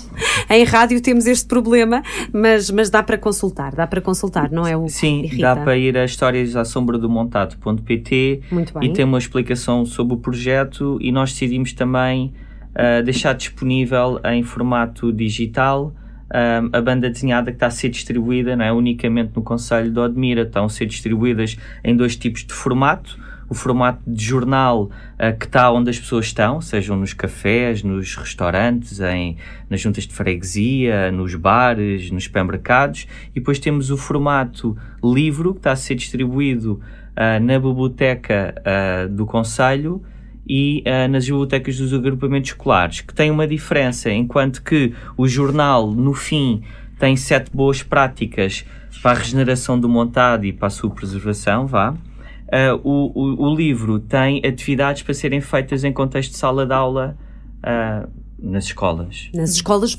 Em 0.48 0.64
rádio 0.64 1.00
temos 1.00 1.26
este 1.26 1.46
problema, 1.46 2.02
mas, 2.32 2.70
mas 2.70 2.90
dá 2.90 3.02
para 3.02 3.18
consultar, 3.18 3.74
dá 3.74 3.86
para 3.86 4.00
consultar, 4.00 4.50
não 4.50 4.66
é 4.66 4.76
o 4.76 4.88
Sim, 4.88 5.28
dá 5.38 5.56
para 5.56 5.76
ir 5.76 5.96
a 5.96 6.04
histórias 6.04 6.56
à 6.56 6.64
sombra 6.64 6.98
do 6.98 7.08
montado.pt 7.08 8.40
Muito 8.50 8.78
bem. 8.78 8.90
e 8.90 8.92
tem 8.92 9.04
uma 9.04 9.18
explicação 9.18 9.84
sobre 9.84 10.14
o 10.14 10.16
projeto 10.16 10.98
e 11.00 11.12
nós 11.12 11.32
decidimos 11.32 11.72
também 11.72 12.32
ah, 12.74 13.00
deixar 13.00 13.32
disponível 13.34 14.20
em 14.24 14.42
formato 14.42 15.10
digital 15.10 15.94
ah, 16.30 16.62
a 16.72 16.80
banda 16.80 17.08
desenhada 17.08 17.50
que 17.50 17.56
está 17.56 17.66
a 17.66 17.70
ser 17.70 17.88
distribuída 17.88 18.56
não 18.56 18.64
é 18.64 18.72
unicamente 18.72 19.32
no 19.34 19.42
Conselho 19.42 19.90
de 19.90 19.98
Odmira, 19.98 20.42
estão 20.42 20.64
a 20.64 20.68
ser 20.68 20.86
distribuídas 20.86 21.56
em 21.84 21.96
dois 21.96 22.16
tipos 22.16 22.44
de 22.44 22.52
formato. 22.52 23.18
O 23.48 23.54
formato 23.54 24.02
de 24.04 24.24
jornal 24.24 24.90
ah, 25.16 25.32
que 25.32 25.46
está 25.46 25.70
onde 25.70 25.88
as 25.88 25.98
pessoas 25.98 26.26
estão, 26.26 26.60
sejam 26.60 26.96
nos 26.96 27.12
cafés, 27.12 27.82
nos 27.82 28.16
restaurantes, 28.16 28.98
em, 28.98 29.36
nas 29.70 29.80
juntas 29.80 30.04
de 30.04 30.12
freguesia, 30.12 31.12
nos 31.12 31.34
bares, 31.36 32.10
nos 32.10 32.24
supermercados, 32.24 33.06
e 33.30 33.38
depois 33.38 33.60
temos 33.60 33.90
o 33.90 33.96
formato 33.96 34.76
livro 35.02 35.52
que 35.52 35.60
está 35.60 35.72
a 35.72 35.76
ser 35.76 35.94
distribuído 35.94 36.80
ah, 37.14 37.38
na 37.38 37.58
biblioteca 37.58 38.54
ah, 38.64 39.06
do 39.08 39.24
Conselho 39.26 40.02
e 40.48 40.82
ah, 40.86 41.08
nas 41.08 41.24
bibliotecas 41.24 41.78
dos 41.78 41.92
agrupamentos 41.92 42.50
escolares, 42.50 43.00
que 43.00 43.12
tem 43.12 43.30
uma 43.30 43.46
diferença, 43.46 44.10
enquanto 44.10 44.62
que 44.62 44.92
o 45.16 45.26
jornal, 45.26 45.90
no 45.90 46.14
fim, 46.14 46.62
tem 46.98 47.16
sete 47.16 47.50
boas 47.52 47.82
práticas 47.82 48.64
para 49.02 49.12
a 49.12 49.14
regeneração 49.14 49.78
do 49.78 49.88
montado 49.88 50.44
e 50.44 50.52
para 50.52 50.68
a 50.68 50.70
sua 50.70 50.90
preservação, 50.90 51.66
vá. 51.66 51.94
Ah, 52.50 52.78
o, 52.82 53.12
o, 53.14 53.50
o 53.50 53.54
livro 53.54 53.98
tem 53.98 54.40
atividades 54.44 55.02
para 55.02 55.14
serem 55.14 55.40
feitas 55.40 55.84
em 55.84 55.92
contexto 55.92 56.32
de 56.32 56.38
sala 56.38 56.64
de 56.64 56.72
aula 56.72 57.16
ah, 57.62 58.08
nas 58.38 58.64
escolas. 58.64 59.30
Nas 59.34 59.50
escolas 59.50 59.98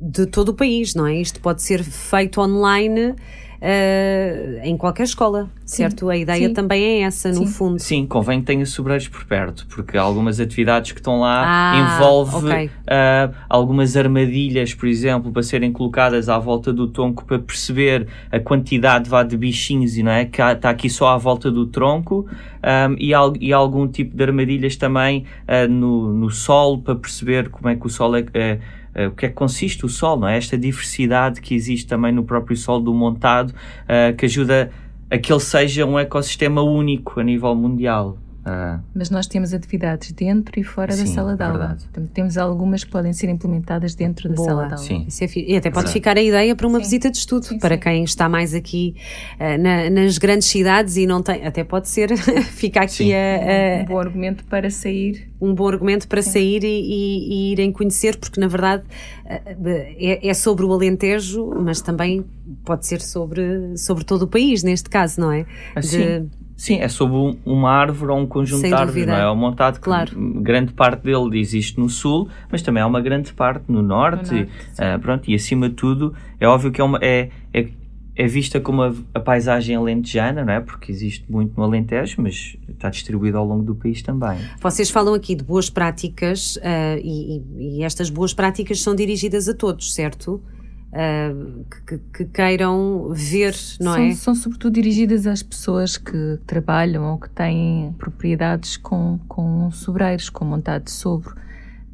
de 0.00 0.26
todo 0.26 0.50
o 0.50 0.54
país, 0.54 0.94
não 0.94 1.06
é? 1.06 1.16
Isto 1.16 1.40
pode 1.40 1.62
ser 1.62 1.82
feito 1.82 2.40
online 2.40 3.14
eh, 3.60 4.60
em 4.64 4.76
qualquer 4.76 5.04
escola, 5.04 5.48
certo? 5.64 6.08
A 6.08 6.16
ideia 6.16 6.48
Sim. 6.48 6.54
também 6.54 6.82
é 6.82 7.00
essa, 7.02 7.28
no 7.30 7.34
Sim. 7.34 7.46
fundo. 7.46 7.78
Sim, 7.78 8.06
convém 8.06 8.40
que 8.40 8.46
tenha 8.46 8.64
sobreiros 8.66 9.08
por 9.08 9.24
perto, 9.24 9.66
porque 9.68 9.96
algumas 9.96 10.40
atividades 10.40 10.92
que 10.92 11.00
estão 11.00 11.20
lá 11.20 11.44
Ah, 11.46 11.76
envolve 11.76 12.36
ok. 12.36 12.70
ah, 12.86 13.30
algumas 13.48 13.96
armadilhas, 13.96 14.74
por 14.74 14.86
exemplo, 14.88 15.32
para 15.32 15.42
serem 15.42 15.72
colocadas 15.72 16.28
à 16.28 16.38
volta 16.38 16.72
do 16.72 16.88
tronco 16.88 17.24
para 17.24 17.38
perceber 17.38 18.06
a 18.30 18.38
quantidade 18.38 19.08
vá, 19.08 19.22
de 19.22 19.36
bichinhos, 19.36 19.96
e 19.96 20.02
não 20.02 20.12
é? 20.12 20.24
Que 20.24 20.42
está 20.42 20.70
aqui 20.70 20.88
só 20.90 21.08
à 21.08 21.16
volta 21.16 21.50
do 21.50 21.66
tronco, 21.66 22.26
ahm, 22.62 22.96
e, 22.98 23.12
al- 23.14 23.34
e 23.40 23.52
algum 23.52 23.86
tipo 23.88 24.16
de 24.16 24.22
armadilhas 24.22 24.76
também 24.76 25.24
ah, 25.48 25.66
no, 25.66 26.12
no 26.12 26.30
solo 26.30 26.78
para 26.78 26.94
perceber 26.96 27.48
como 27.48 27.68
é 27.68 27.76
que 27.76 27.86
o 27.86 27.90
solo 27.90 28.16
é. 28.16 28.58
o 29.08 29.10
que 29.10 29.26
é 29.26 29.28
que 29.28 29.34
consiste 29.34 29.84
o 29.84 29.88
sol, 29.88 30.16
não 30.18 30.28
é? 30.28 30.36
Esta 30.36 30.56
diversidade 30.56 31.40
que 31.40 31.52
existe 31.52 31.84
também 31.88 32.12
no 32.12 32.22
próprio 32.22 32.56
sol 32.56 32.80
do 32.80 32.94
montado, 32.94 33.43
ah, 33.88 34.12
que 34.12 34.26
ajuda 34.26 34.70
a 35.10 35.18
que 35.18 35.32
ele 35.32 35.40
seja 35.40 35.84
um 35.84 35.98
ecossistema 35.98 36.62
único 36.62 37.20
a 37.20 37.24
nível 37.24 37.54
mundial. 37.54 38.18
Ah, 38.46 38.80
Mas 38.94 39.08
nós 39.08 39.26
temos 39.26 39.54
atividades 39.54 40.12
dentro 40.12 40.60
e 40.60 40.62
fora 40.62 40.94
da 40.94 41.06
Sim, 41.06 41.14
sala 41.14 41.34
de 41.34 41.42
aula. 41.42 41.58
verdade. 41.58 41.84
Temos 42.12 42.36
algumas 42.36 42.84
que 42.84 42.90
podem 42.90 43.12
ser 43.12 43.30
implementadas 43.30 43.94
dentro 43.94 44.28
da 44.28 44.34
Boa. 44.34 44.46
sala 44.48 44.66
de 44.66 44.72
aula. 44.74 44.84
Sim. 44.84 45.04
Isso 45.08 45.24
é 45.24 45.28
fi- 45.28 45.44
e 45.48 45.56
até 45.56 45.70
pode 45.70 45.86
Verdade. 45.86 45.92
ficar 45.92 46.18
a 46.18 46.22
ideia 46.22 46.54
para 46.54 46.66
uma 46.66 46.78
Sim. 46.78 46.84
visita 46.84 47.10
de 47.10 47.16
estudo, 47.16 47.46
Sim, 47.46 47.58
para 47.58 47.76
sim. 47.76 47.80
quem 47.80 48.04
está 48.04 48.28
mais 48.28 48.52
aqui 48.54 48.94
eh, 49.38 49.56
na- 49.56 49.88
nas 49.88 50.18
grandes 50.18 50.48
cidades 50.48 50.96
e 50.98 51.06
não 51.06 51.22
tem, 51.22 51.46
até 51.46 51.64
pode 51.64 51.88
ser, 51.88 52.10
fica 52.52 52.82
aqui 52.82 53.14
a- 53.14 53.78
a- 53.78 53.82
Um 53.82 53.84
bom 53.86 53.98
argumento 53.98 54.44
para 54.44 54.68
sair. 54.70 55.30
um 55.40 55.54
bom 55.54 55.66
argumento 55.68 56.06
para 56.06 56.20
sair 56.22 56.62
e, 56.64 56.66
e- 56.66 57.28
e 57.48 57.52
irem 57.52 57.72
conhecer, 57.72 58.16
porque 58.18 58.38
na 58.38 58.46
verdade 58.46 58.82
eh, 59.24 59.94
é, 59.98 60.28
é 60.28 60.34
sobre 60.34 60.64
o 60.66 60.72
Alentejo, 60.72 61.46
mas 61.62 61.80
também 61.80 62.24
pode 62.64 62.86
ser 62.86 63.00
sobre, 63.00 63.76
sobre 63.78 64.04
todo 64.04 64.22
o 64.22 64.26
país, 64.28 64.62
neste 64.62 64.90
caso, 64.90 65.18
não 65.20 65.32
é? 65.32 65.46
Assim, 65.74 66.28
Sim, 66.56 66.76
é 66.80 66.88
sobre 66.88 67.16
um- 67.16 67.36
uma 67.44 67.70
árvore 67.70 68.12
ou 68.12 68.18
um 68.18 68.26
conjunto 68.26 68.60
Sem 68.60 68.70
de 68.70 68.76
árvores, 68.76 69.06
não 69.06 69.14
é? 69.14 69.22
É 69.22 69.30
um 69.30 69.36
montado 69.36 69.74
que 69.74 69.80
Claro. 69.80 70.12
grande 70.40 70.72
parte 70.72 71.02
dele 71.02 71.38
existe 71.38 71.78
no 71.80 71.88
sul, 71.88 72.28
mas 72.50 72.62
também 72.62 72.82
há 72.82 72.86
uma 72.86 73.00
grande 73.00 73.32
parte 73.32 73.64
no 73.68 73.82
norte. 73.82 74.32
No 74.32 74.38
norte, 74.38 74.48
ah, 74.78 74.98
pronto, 75.00 75.28
e 75.30 75.34
acima 75.34 75.68
de 75.68 75.74
tudo, 75.74 76.14
é 76.38 76.46
óbvio 76.46 76.70
que 76.70 76.80
é, 76.80 76.84
uma, 76.84 76.98
é, 77.02 77.28
é, 77.52 77.68
é 78.16 78.26
vista 78.28 78.60
como 78.60 78.82
a, 78.82 78.94
a 79.12 79.18
paisagem 79.18 79.74
alentejana, 79.74 80.44
não 80.44 80.52
é? 80.52 80.60
Porque 80.60 80.92
existe 80.92 81.24
muito 81.28 81.52
no 81.56 81.64
Alentejo, 81.64 82.22
mas 82.22 82.56
está 82.68 82.88
distribuído 82.88 83.36
ao 83.36 83.44
longo 83.44 83.64
do 83.64 83.74
país 83.74 84.00
também. 84.02 84.38
Vocês 84.60 84.88
falam 84.88 85.12
aqui 85.14 85.34
de 85.34 85.42
boas 85.42 85.68
práticas 85.68 86.56
eh, 86.62 87.00
e, 87.02 87.38
e- 87.38 87.78
e 87.78 87.82
estas 87.82 88.10
boas 88.10 88.32
práticas 88.32 88.80
são 88.80 88.94
dirigidas 88.94 89.48
a 89.48 89.54
todos, 89.54 89.92
certo? 89.92 90.40
Eh, 90.96 91.34
que, 91.88 91.98
que 91.98 92.24
queiram 92.26 93.08
ver, 93.12 93.52
não 93.80 93.94
são, 93.94 94.02
é? 94.02 94.14
são 94.14 94.34
sobretudo 94.36 94.74
dirigidas 94.74 95.26
às 95.26 95.42
pessoas 95.42 95.96
que 95.96 96.38
trabalham 96.46 97.10
ou 97.10 97.18
que 97.18 97.28
têm 97.30 97.92
propriedades 97.98 98.76
com, 98.76 99.18
com 99.26 99.72
sobreiros, 99.72 100.30
com 100.30 100.44
montado 100.44 100.84
de 100.84 100.92
sobre. 100.92 101.34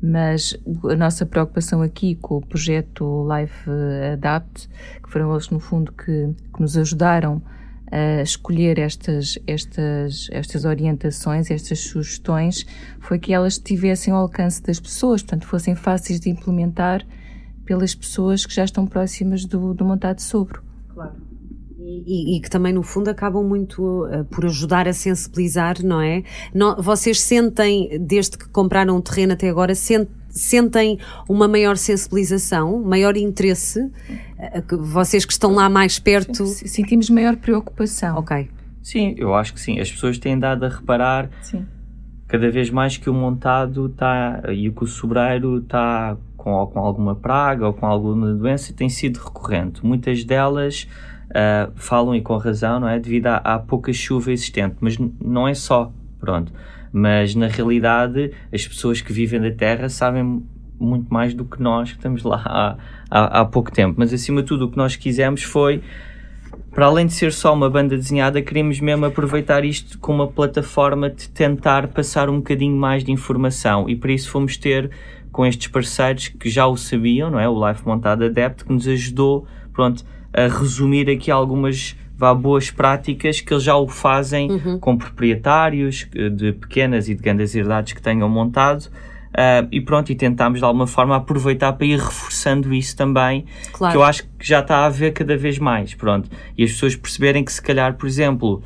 Mas 0.03 0.55
a 0.85 0.97
nossa 0.97 1.25
preocupação 1.25 1.81
aqui 1.81 2.15
com 2.17 2.37
o 2.37 2.41
projeto 2.43 3.27
Life 3.27 3.71
Adapt, 4.13 4.69
que 5.03 5.11
foram 5.11 5.33
eles, 5.33 5.49
no 5.49 5.61
fundo, 5.61 5.93
que, 5.93 6.35
que 6.55 6.61
nos 6.61 6.77
ajudaram 6.77 7.41
a 7.91 8.21
escolher 8.21 8.79
estas, 8.79 9.39
estas, 9.47 10.29
estas 10.31 10.67
orientações, 10.67 11.51
estas 11.51 11.81
sugestões, 11.81 12.67
foi 13.01 13.19
que 13.19 13.33
elas 13.33 13.55
estivessem 13.55 14.13
ao 14.13 14.21
alcance 14.21 14.63
das 14.63 14.79
pessoas, 14.79 15.23
portanto, 15.23 15.47
fossem 15.47 15.75
fáceis 15.75 16.21
de 16.21 16.29
implementar 16.29 17.03
pelas 17.71 17.95
pessoas 17.95 18.45
que 18.45 18.53
já 18.53 18.65
estão 18.65 18.85
próximas 18.85 19.45
do, 19.45 19.73
do 19.73 19.85
montado 19.85 20.17
de 20.17 20.23
sobre. 20.25 20.59
E, 21.79 22.37
e 22.37 22.41
que 22.41 22.51
também, 22.51 22.73
no 22.73 22.83
fundo, 22.83 23.09
acabam 23.09 23.45
muito 23.47 24.09
eh, 24.09 24.25
por 24.25 24.45
ajudar 24.45 24.89
a 24.89 24.93
sensibilizar, 24.93 25.77
não 25.85 26.01
é? 26.01 26.25
Não- 26.53 26.75
vocês 26.83 27.21
sentem, 27.21 27.97
desde 28.01 28.37
que 28.37 28.49
compraram 28.49 28.97
o 28.97 29.01
terreno 29.01 29.35
até 29.35 29.49
agora, 29.49 29.73
sen- 29.77 30.09
sentem 30.29 30.99
uma 31.29 31.47
maior 31.47 31.77
sensibilização, 31.77 32.83
maior 32.83 33.17
interesse? 33.17 33.89
Eh, 34.37 34.63
vocês 34.81 35.25
que 35.25 35.33
estão 35.33 35.53
lá 35.55 35.69
mais 35.69 35.99
perto. 36.01 36.45
Sentimos 36.47 37.09
maior 37.09 37.37
preocupação. 37.37 38.17
Ok. 38.19 38.49
Sim, 38.83 39.15
eu 39.17 39.33
acho 39.35 39.55
que 39.55 39.61
sim. 39.61 39.79
As 39.79 39.91
pessoas 39.93 40.19
têm 40.19 40.37
dado 40.37 40.65
a 40.65 40.69
reparar 40.69 41.31
Sim. 41.41 41.65
cada 42.27 42.51
vez 42.51 42.69
mais 42.69 42.97
que 42.97 43.09
o 43.09 43.15
montado 43.15 43.87
está 43.87 44.43
e 44.53 44.71
que 44.73 44.83
o 44.85 44.87
sobreiro 44.89 45.59
está 45.59 46.17
com, 46.41 46.67
com 46.67 46.79
alguma 46.79 47.15
praga 47.15 47.67
ou 47.67 47.73
com 47.73 47.87
alguma 47.87 48.33
doença 48.33 48.73
tem 48.73 48.89
sido 48.89 49.19
recorrente. 49.19 49.85
Muitas 49.85 50.25
delas 50.25 50.89
ah, 51.35 51.71
falam 51.77 52.15
e 52.15 52.23
com 52.23 52.37
razão, 52.37 52.81
não 52.81 52.89
é? 52.89 52.99
Devido 52.99 53.27
à, 53.27 53.37
à 53.37 53.59
pouca 53.59 53.93
chuva 53.93 54.33
existente, 54.33 54.77
mas 54.81 54.97
não 55.23 55.47
é 55.47 55.55
só, 55.55 55.93
pronto. 56.19 56.53
Mas 56.93 57.35
na 57.35 57.47
realidade, 57.47 58.33
as 58.53 58.67
pessoas 58.67 59.01
que 59.01 59.13
vivem 59.13 59.41
da 59.41 59.51
terra 59.51 59.89
sabem 59.89 60.43
muito 60.79 61.13
mais 61.13 61.35
do 61.35 61.45
que 61.45 61.63
nós 61.63 61.91
que 61.91 61.99
estamos 61.99 62.23
lá 62.23 62.43
há, 62.45 62.77
há, 63.11 63.41
há 63.41 63.45
pouco 63.45 63.71
tempo. 63.71 63.97
Mas 63.99 64.13
acima 64.13 64.43
de 64.43 64.49
tudo, 64.49 64.65
o 64.65 64.71
que 64.71 64.77
nós 64.77 64.97
quisemos 64.97 65.43
foi 65.43 65.83
para 66.73 66.87
além 66.87 67.07
de 67.07 67.13
ser 67.13 67.33
só 67.33 67.53
uma 67.53 67.69
banda 67.69 67.97
desenhada, 67.97 68.41
queremos 68.41 68.81
mesmo 68.81 69.05
aproveitar 69.05 69.65
isto 69.65 69.99
como 69.99 70.23
uma 70.23 70.29
plataforma 70.29 71.11
de 71.11 71.29
tentar 71.29 71.89
passar 71.89 72.31
um 72.31 72.37
bocadinho 72.37 72.77
mais 72.77 73.03
de 73.03 73.11
informação 73.11 73.89
e 73.89 73.97
para 73.97 74.13
isso 74.13 74.31
fomos 74.31 74.57
ter 74.57 74.91
com 75.33 75.47
estes 75.47 75.69
parceiros 75.69 76.29
que 76.29 76.49
já 76.51 76.67
o 76.67 76.77
sabiam, 76.77 77.31
não 77.31 77.39
é? 77.41 77.49
O 77.49 77.69
Life 77.69 77.87
Montado 77.87 78.25
Adept, 78.25 78.65
que 78.65 78.73
nos 78.73 78.87
ajudou, 78.89 79.47
pronto, 79.73 80.05
a 80.33 80.43
resumir 80.49 81.09
aqui 81.11 81.31
algumas 81.31 81.97
vá, 82.17 82.35
boas 82.35 82.71
práticas 82.71 83.41
que 83.41 83.53
eles 83.53 83.63
já 83.65 83.77
o 83.77 83.89
fazem 83.89 84.49
com 84.81 84.97
proprietários 84.97 86.07
eh, 86.15 86.29
de 86.29 86.53
pequenas 86.53 87.09
e 87.09 87.15
de 87.15 87.23
grandes 87.23 87.55
herdades 87.55 87.93
que 87.93 88.03
tenham 88.03 88.29
montado. 88.29 88.89
ah, 89.33 89.65
e 89.71 89.81
pronto, 89.81 90.11
e 90.11 90.15
tentámos 90.17 90.59
de 90.59 90.65
alguma 90.65 90.87
forma 90.89 91.15
aproveitar 91.17 91.73
para 91.75 91.87
ir 91.87 91.99
reforçando 92.01 92.75
isso 92.75 92.97
também, 92.97 93.45
Claro. 93.73 93.93
que 93.93 93.97
eu 93.97 94.03
acho 94.03 94.25
que 94.25 94.29
já 94.47 94.59
está 94.59 94.79
a 94.79 94.87
haver 94.87 95.13
cada 95.13 95.37
vez 95.37 95.57
mais, 95.59 95.95
pronto. 95.95 96.29
E 96.59 96.65
as 96.65 96.73
pessoas 96.73 96.97
perceberem 96.97 97.45
que 97.45 97.53
se 97.53 97.63
calhar, 97.63 97.95
por 97.95 98.07
exemplo, 98.09 98.61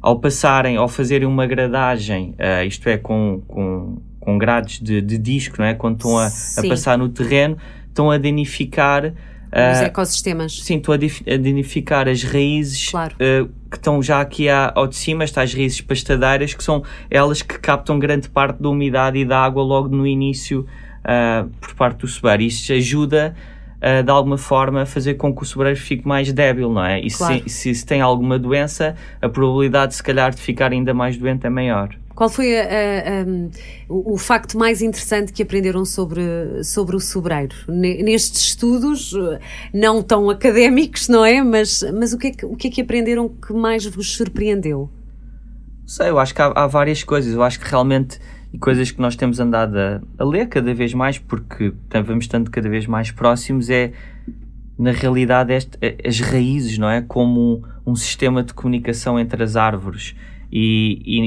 ao 0.00 0.18
passarem, 0.18 0.76
ao 0.78 0.88
fazerem 0.88 1.28
uma 1.28 1.46
gradagem, 1.46 2.34
ah, 2.38 2.64
isto 2.64 2.88
é, 2.88 2.96
com, 2.96 3.42
com, 3.46 4.00
com 4.26 4.36
grades 4.36 4.80
de, 4.80 5.00
de 5.00 5.16
disco, 5.16 5.54
não 5.60 5.66
é? 5.66 5.72
Quando 5.72 5.94
estão 5.94 6.18
a, 6.18 6.26
a 6.26 6.68
passar 6.68 6.98
no 6.98 7.08
terreno, 7.08 7.56
estão 7.88 8.10
a 8.10 8.18
danificar... 8.18 9.06
Os 9.06 9.12
ah, 9.52 9.84
ecossistemas. 9.84 10.60
Sim, 10.64 10.78
estou 10.78 10.92
a 10.92 10.98
danificar 11.38 12.08
as 12.08 12.24
raízes 12.24 12.90
Claro. 12.90 13.14
eh, 13.20 13.46
que 13.70 13.76
estão 13.76 14.02
já 14.02 14.20
aqui 14.20 14.48
à- 14.48 14.72
ao 14.74 14.88
de 14.88 14.96
cima, 14.96 15.22
estas 15.22 15.54
raízes 15.54 15.80
pastadeiras, 15.80 16.52
que 16.52 16.64
são 16.64 16.82
elas 17.08 17.40
que 17.40 17.56
captam 17.56 18.00
grande 18.00 18.28
parte 18.28 18.60
da 18.60 18.68
umidade 18.68 19.16
e 19.16 19.24
da 19.24 19.38
água 19.38 19.62
logo 19.62 19.88
no 19.88 20.04
início 20.04 20.66
uh, 21.06 21.48
por 21.60 21.72
parte 21.74 21.98
do 22.00 22.08
sobreiro. 22.08 22.42
Isso 22.42 22.72
ajuda 22.72 23.34
uh, 23.76 24.02
de 24.02 24.10
alguma 24.10 24.36
forma 24.36 24.82
a 24.82 24.86
fazer 24.86 25.14
com 25.14 25.32
que 25.32 25.42
o 25.42 25.46
sobreiro 25.46 25.78
fique 25.78 26.06
mais 26.06 26.32
débil, 26.32 26.72
não 26.72 26.84
é? 26.84 27.00
E 27.00 27.10
claro. 27.10 27.42
se, 27.44 27.48
se, 27.48 27.74
se, 27.76 27.86
tem 27.86 28.00
alguma 28.00 28.40
doença, 28.40 28.96
a 29.22 29.28
probabilidade 29.28 29.94
se 29.94 30.02
calhar 30.02 30.34
de 30.34 30.42
ficar 30.42 30.72
ainda 30.72 30.92
mais 30.92 31.16
doente 31.16 31.46
é 31.46 31.50
maior. 31.50 31.90
Qual 32.16 32.30
foi 32.30 32.58
a, 32.58 32.62
a, 32.62 33.26
o, 33.88 34.16
facto 34.16 34.56
mais 34.56 34.80
interessante 34.80 35.34
que 35.34 35.42
aprenderam 35.42 35.84
sobre, 35.84 36.22
sobre 36.64 36.96
o 36.96 37.00
sobreiro? 37.00 37.54
Nestes 37.68 38.40
estudos, 38.40 39.12
não 39.72 40.02
tão 40.02 40.30
académicos, 40.30 41.08
não 41.08 41.22
é? 41.22 41.42
Mas, 41.42 41.84
mas 41.92 42.14
o, 42.14 42.18
que 42.18 42.28
é 42.28 42.30
que, 42.30 42.46
o 42.46 42.56
que 42.56 42.68
é 42.68 42.70
que 42.70 42.80
aprenderam 42.80 43.28
que 43.28 43.52
mais 43.52 43.84
vos 43.84 44.16
surpreendeu? 44.16 44.90
Sei, 45.86 46.08
eu 46.08 46.18
acho 46.18 46.34
que 46.34 46.40
há, 46.40 46.46
há 46.46 46.66
várias 46.66 47.04
coisas. 47.04 47.34
Eu 47.34 47.42
acho 47.42 47.60
que 47.60 47.68
realmente 47.70 48.18
e 48.50 48.58
coisas 48.58 48.90
que 48.90 49.00
nós 49.00 49.14
temos 49.14 49.38
andado 49.38 49.76
a, 49.76 50.00
a, 50.18 50.24
ler 50.24 50.48
cada 50.48 50.72
vez 50.72 50.94
mais, 50.94 51.18
porque 51.18 51.74
vamos 51.92 52.24
estando 52.24 52.50
cada 52.50 52.70
vez 52.70 52.86
mais 52.86 53.10
próximos, 53.10 53.68
é 53.68 53.92
na 54.78 54.90
realidade 54.90 55.52
este, 55.52 55.78
as 56.02 56.18
raízes, 56.20 56.78
não 56.78 56.88
é? 56.88 57.02
Como 57.02 57.62
um, 57.86 57.92
um 57.92 57.94
sistema 57.94 58.42
de 58.42 58.54
comunicação 58.54 59.20
entre 59.20 59.42
as 59.42 59.56
árvores. 59.56 60.14
E, 60.50 61.02
e, 61.04 61.20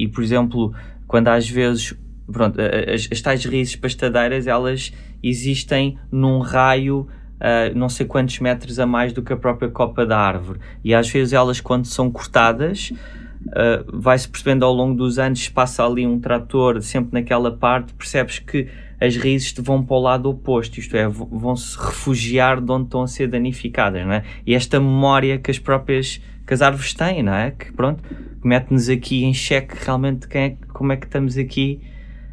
e, 0.00 0.04
e, 0.04 0.08
por 0.08 0.22
exemplo, 0.22 0.72
quando 1.06 1.28
às 1.28 1.48
vezes 1.48 1.94
pronto, 2.30 2.58
as, 2.60 3.08
as 3.10 3.20
tais 3.20 3.44
raízes 3.44 3.76
pastadeiras 3.76 4.46
elas 4.46 4.92
existem 5.22 5.98
num 6.10 6.40
raio 6.40 7.06
uh, 7.40 7.76
não 7.76 7.88
sei 7.88 8.06
quantos 8.06 8.38
metros 8.40 8.78
a 8.78 8.86
mais 8.86 9.12
do 9.12 9.22
que 9.22 9.32
a 9.32 9.36
própria 9.36 9.68
copa 9.68 10.06
da 10.06 10.18
árvore 10.18 10.60
e 10.84 10.94
às 10.94 11.08
vezes 11.08 11.32
elas 11.32 11.60
quando 11.60 11.86
são 11.86 12.10
cortadas 12.10 12.90
uh, 12.90 14.00
vai-se 14.00 14.28
percebendo 14.28 14.64
ao 14.64 14.72
longo 14.72 14.94
dos 14.96 15.18
anos 15.18 15.48
passa 15.48 15.84
ali 15.84 16.06
um 16.06 16.18
trator 16.18 16.80
sempre 16.80 17.12
naquela 17.12 17.50
parte 17.50 17.92
percebes 17.94 18.38
que 18.38 18.68
as 19.02 19.16
raízes 19.16 19.52
vão 19.58 19.84
para 19.84 19.96
o 19.96 20.00
lado 20.00 20.30
oposto, 20.30 20.78
isto 20.78 20.96
é, 20.96 21.08
vão 21.08 21.56
se 21.56 21.76
refugiar 21.76 22.60
de 22.60 22.70
onde 22.70 22.84
estão 22.84 23.02
a 23.02 23.08
ser 23.08 23.26
danificadas, 23.26 24.06
não 24.06 24.12
é? 24.12 24.22
E 24.46 24.54
esta 24.54 24.78
memória 24.78 25.38
que 25.38 25.50
as 25.50 25.58
próprias 25.58 26.20
que 26.46 26.54
as 26.54 26.62
árvores 26.62 26.94
têm, 26.94 27.22
não 27.22 27.34
é? 27.34 27.50
Que 27.50 27.72
pronto, 27.72 28.02
mete-nos 28.42 28.88
aqui 28.88 29.24
em 29.24 29.34
xeque 29.34 29.76
realmente 29.84 30.26
quem 30.26 30.42
é, 30.42 30.56
como 30.72 30.92
é 30.92 30.96
que 30.96 31.06
estamos 31.06 31.38
aqui. 31.38 31.80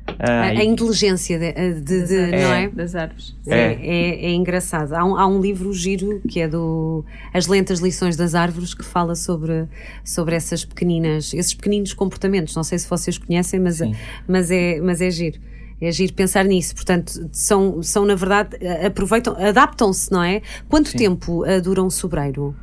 Uh, 0.09 0.23
a, 0.27 0.41
a, 0.47 0.63
inteligência 0.63 1.37
de, 1.37 1.81
de, 1.81 2.07
de 2.07 2.15
é, 2.15 2.43
não 2.43 2.53
é? 2.53 2.69
das 2.69 2.95
árvores. 2.95 3.35
É, 3.45 3.73
é, 3.73 4.25
é 4.25 4.33
engraçado. 4.33 4.93
Há 4.93 5.05
um, 5.05 5.15
há 5.15 5.27
um, 5.27 5.39
livro 5.39 5.71
giro 5.71 6.19
que 6.27 6.39
é 6.39 6.47
do 6.47 7.05
As 7.31 7.45
Lentas 7.45 7.79
Lições 7.79 8.17
das 8.17 8.33
Árvores 8.33 8.73
que 8.73 8.83
fala 8.83 9.13
sobre, 9.13 9.67
sobre 10.03 10.35
essas 10.35 10.65
pequeninas, 10.65 11.31
esses 11.33 11.53
pequeninos 11.53 11.93
comportamentos. 11.93 12.55
Não 12.55 12.63
sei 12.63 12.79
se 12.79 12.89
vocês 12.89 13.19
conhecem, 13.19 13.59
mas, 13.59 13.81
mas, 14.27 14.49
é, 14.49 14.81
mas 14.81 14.99
é 14.99 15.11
giro. 15.11 15.39
É 15.79 15.91
giro 15.91 16.11
pensar 16.13 16.43
nisso. 16.43 16.73
Portanto, 16.73 17.29
são, 17.31 17.83
são 17.83 18.03
na 18.03 18.15
verdade, 18.15 18.57
aproveitam, 18.83 19.37
adaptam-se, 19.37 20.11
não 20.11 20.23
é? 20.23 20.41
Quanto 20.67 20.89
Sim. 20.89 20.97
tempo 20.97 21.45
uh, 21.45 21.61
dura 21.61 21.83
um 21.83 21.89
sobreiro? 21.89 22.55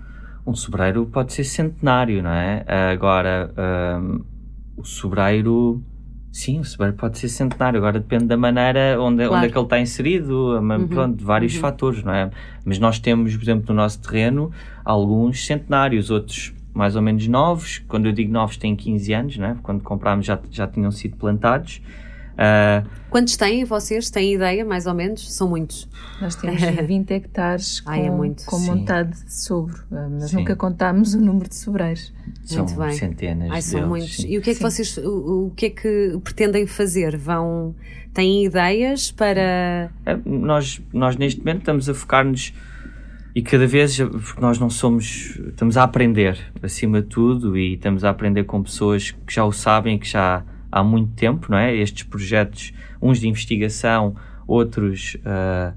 Um 0.47 0.55
sobreiro 0.55 1.07
pode 1.07 1.33
ser 1.33 1.45
centenário, 1.45 2.23
não 2.23 2.31
é? 2.31 2.65
Agora, 2.93 3.53
um, 4.01 4.25
o 4.77 4.85
sobreiro. 4.85 5.83
Sim, 6.33 6.61
o 6.61 6.65
sobreiro 6.65 6.95
pode 6.97 7.19
ser 7.19 7.29
centenário, 7.29 7.79
agora 7.79 7.99
depende 7.99 8.27
da 8.27 8.37
maneira 8.37 9.01
onde, 9.01 9.25
claro. 9.25 9.37
onde 9.37 9.47
é 9.47 9.49
que 9.51 9.57
ele 9.57 9.65
está 9.65 9.81
inserido, 9.81 10.59
uhum. 10.59 10.87
pronto, 10.87 11.25
vários 11.25 11.55
uhum. 11.55 11.61
fatores, 11.63 12.03
não 12.05 12.13
é? 12.13 12.31
Mas 12.63 12.79
nós 12.79 12.99
temos, 12.99 13.35
por 13.35 13.43
exemplo, 13.43 13.65
no 13.69 13.75
nosso 13.75 14.03
terreno, 14.03 14.53
alguns 14.85 15.47
centenários, 15.47 16.11
outros 16.11 16.53
mais 16.75 16.95
ou 16.95 17.01
menos 17.01 17.27
novos. 17.27 17.79
Quando 17.89 18.05
eu 18.05 18.13
digo 18.13 18.31
novos, 18.31 18.59
têm 18.59 18.77
15 18.77 19.13
anos, 19.15 19.39
não 19.39 19.47
é? 19.47 19.57
Quando 19.63 19.83
comprámos 19.83 20.27
já, 20.27 20.39
já 20.51 20.67
tinham 20.67 20.91
sido 20.91 21.17
plantados. 21.17 21.81
Uh, 22.37 22.87
Quantos 23.09 23.37
têm 23.37 23.65
vocês? 23.65 24.11
Têm 24.11 24.35
ideia, 24.35 24.65
mais 24.65 24.87
ou 24.87 24.93
menos? 24.93 25.33
São 25.33 25.49
muitos. 25.49 25.89
Nós 26.21 26.35
temos 26.37 26.61
20 26.87 27.11
hectares 27.13 27.81
com, 27.81 27.91
Ai, 27.91 28.07
é 28.07 28.11
muito. 28.11 28.45
com 28.45 28.59
montado 28.59 29.11
de 29.11 29.33
sobro, 29.33 29.83
ah, 29.91 30.09
mas 30.11 30.31
sim. 30.31 30.37
nunca 30.37 30.55
contámos 30.55 31.15
o 31.15 31.21
número 31.21 31.49
de 31.49 31.57
sobreiros. 31.57 32.13
São 32.45 32.65
muito 32.65 32.79
bem. 32.79 32.93
centenas 32.93 33.51
Ai, 33.51 33.63
são 33.63 33.81
deles, 33.81 33.89
muitos. 33.89 34.17
Sim. 34.17 34.29
E 34.29 34.39
o 34.39 34.43
que 34.43 34.51
é 34.51 34.53
que 34.53 34.59
sim. 34.59 34.65
vocês, 34.65 34.99
o, 34.99 35.47
o, 35.47 35.53
que 35.57 35.67
é 35.67 35.71
que 35.71 36.19
pretendem 36.23 36.67
fazer? 36.67 37.17
Vão, 37.17 37.75
têm 38.13 38.45
ideias 38.45 39.11
para... 39.11 39.91
É, 40.05 40.19
nós, 40.27 40.83
nós 40.93 41.17
neste 41.17 41.41
momento 41.41 41.61
estamos 41.61 41.89
a 41.89 41.95
focar-nos 41.95 42.53
e 43.35 43.43
cada 43.43 43.67
vez, 43.67 43.99
porque 43.99 44.41
nós 44.41 44.59
não 44.59 44.69
somos, 44.69 45.39
estamos 45.49 45.77
a 45.77 45.85
aprender 45.85 46.39
acima 46.63 47.01
de 47.01 47.09
tudo 47.09 47.57
e 47.57 47.75
estamos 47.75 48.05
a 48.05 48.11
aprender 48.11 48.45
com 48.45 48.63
pessoas 48.63 49.11
que 49.11 49.35
já 49.35 49.45
o 49.45 49.53
sabem, 49.53 49.99
que 49.99 50.09
já 50.09 50.43
há 50.71 50.83
muito 50.83 51.13
tempo, 51.13 51.47
não 51.51 51.59
é? 51.59 51.75
Estes 51.75 52.03
projetos, 52.05 52.73
uns 53.01 53.21
de 53.21 53.29
investigação, 53.29 54.15
outros 54.47 55.17
uh, 55.17 55.75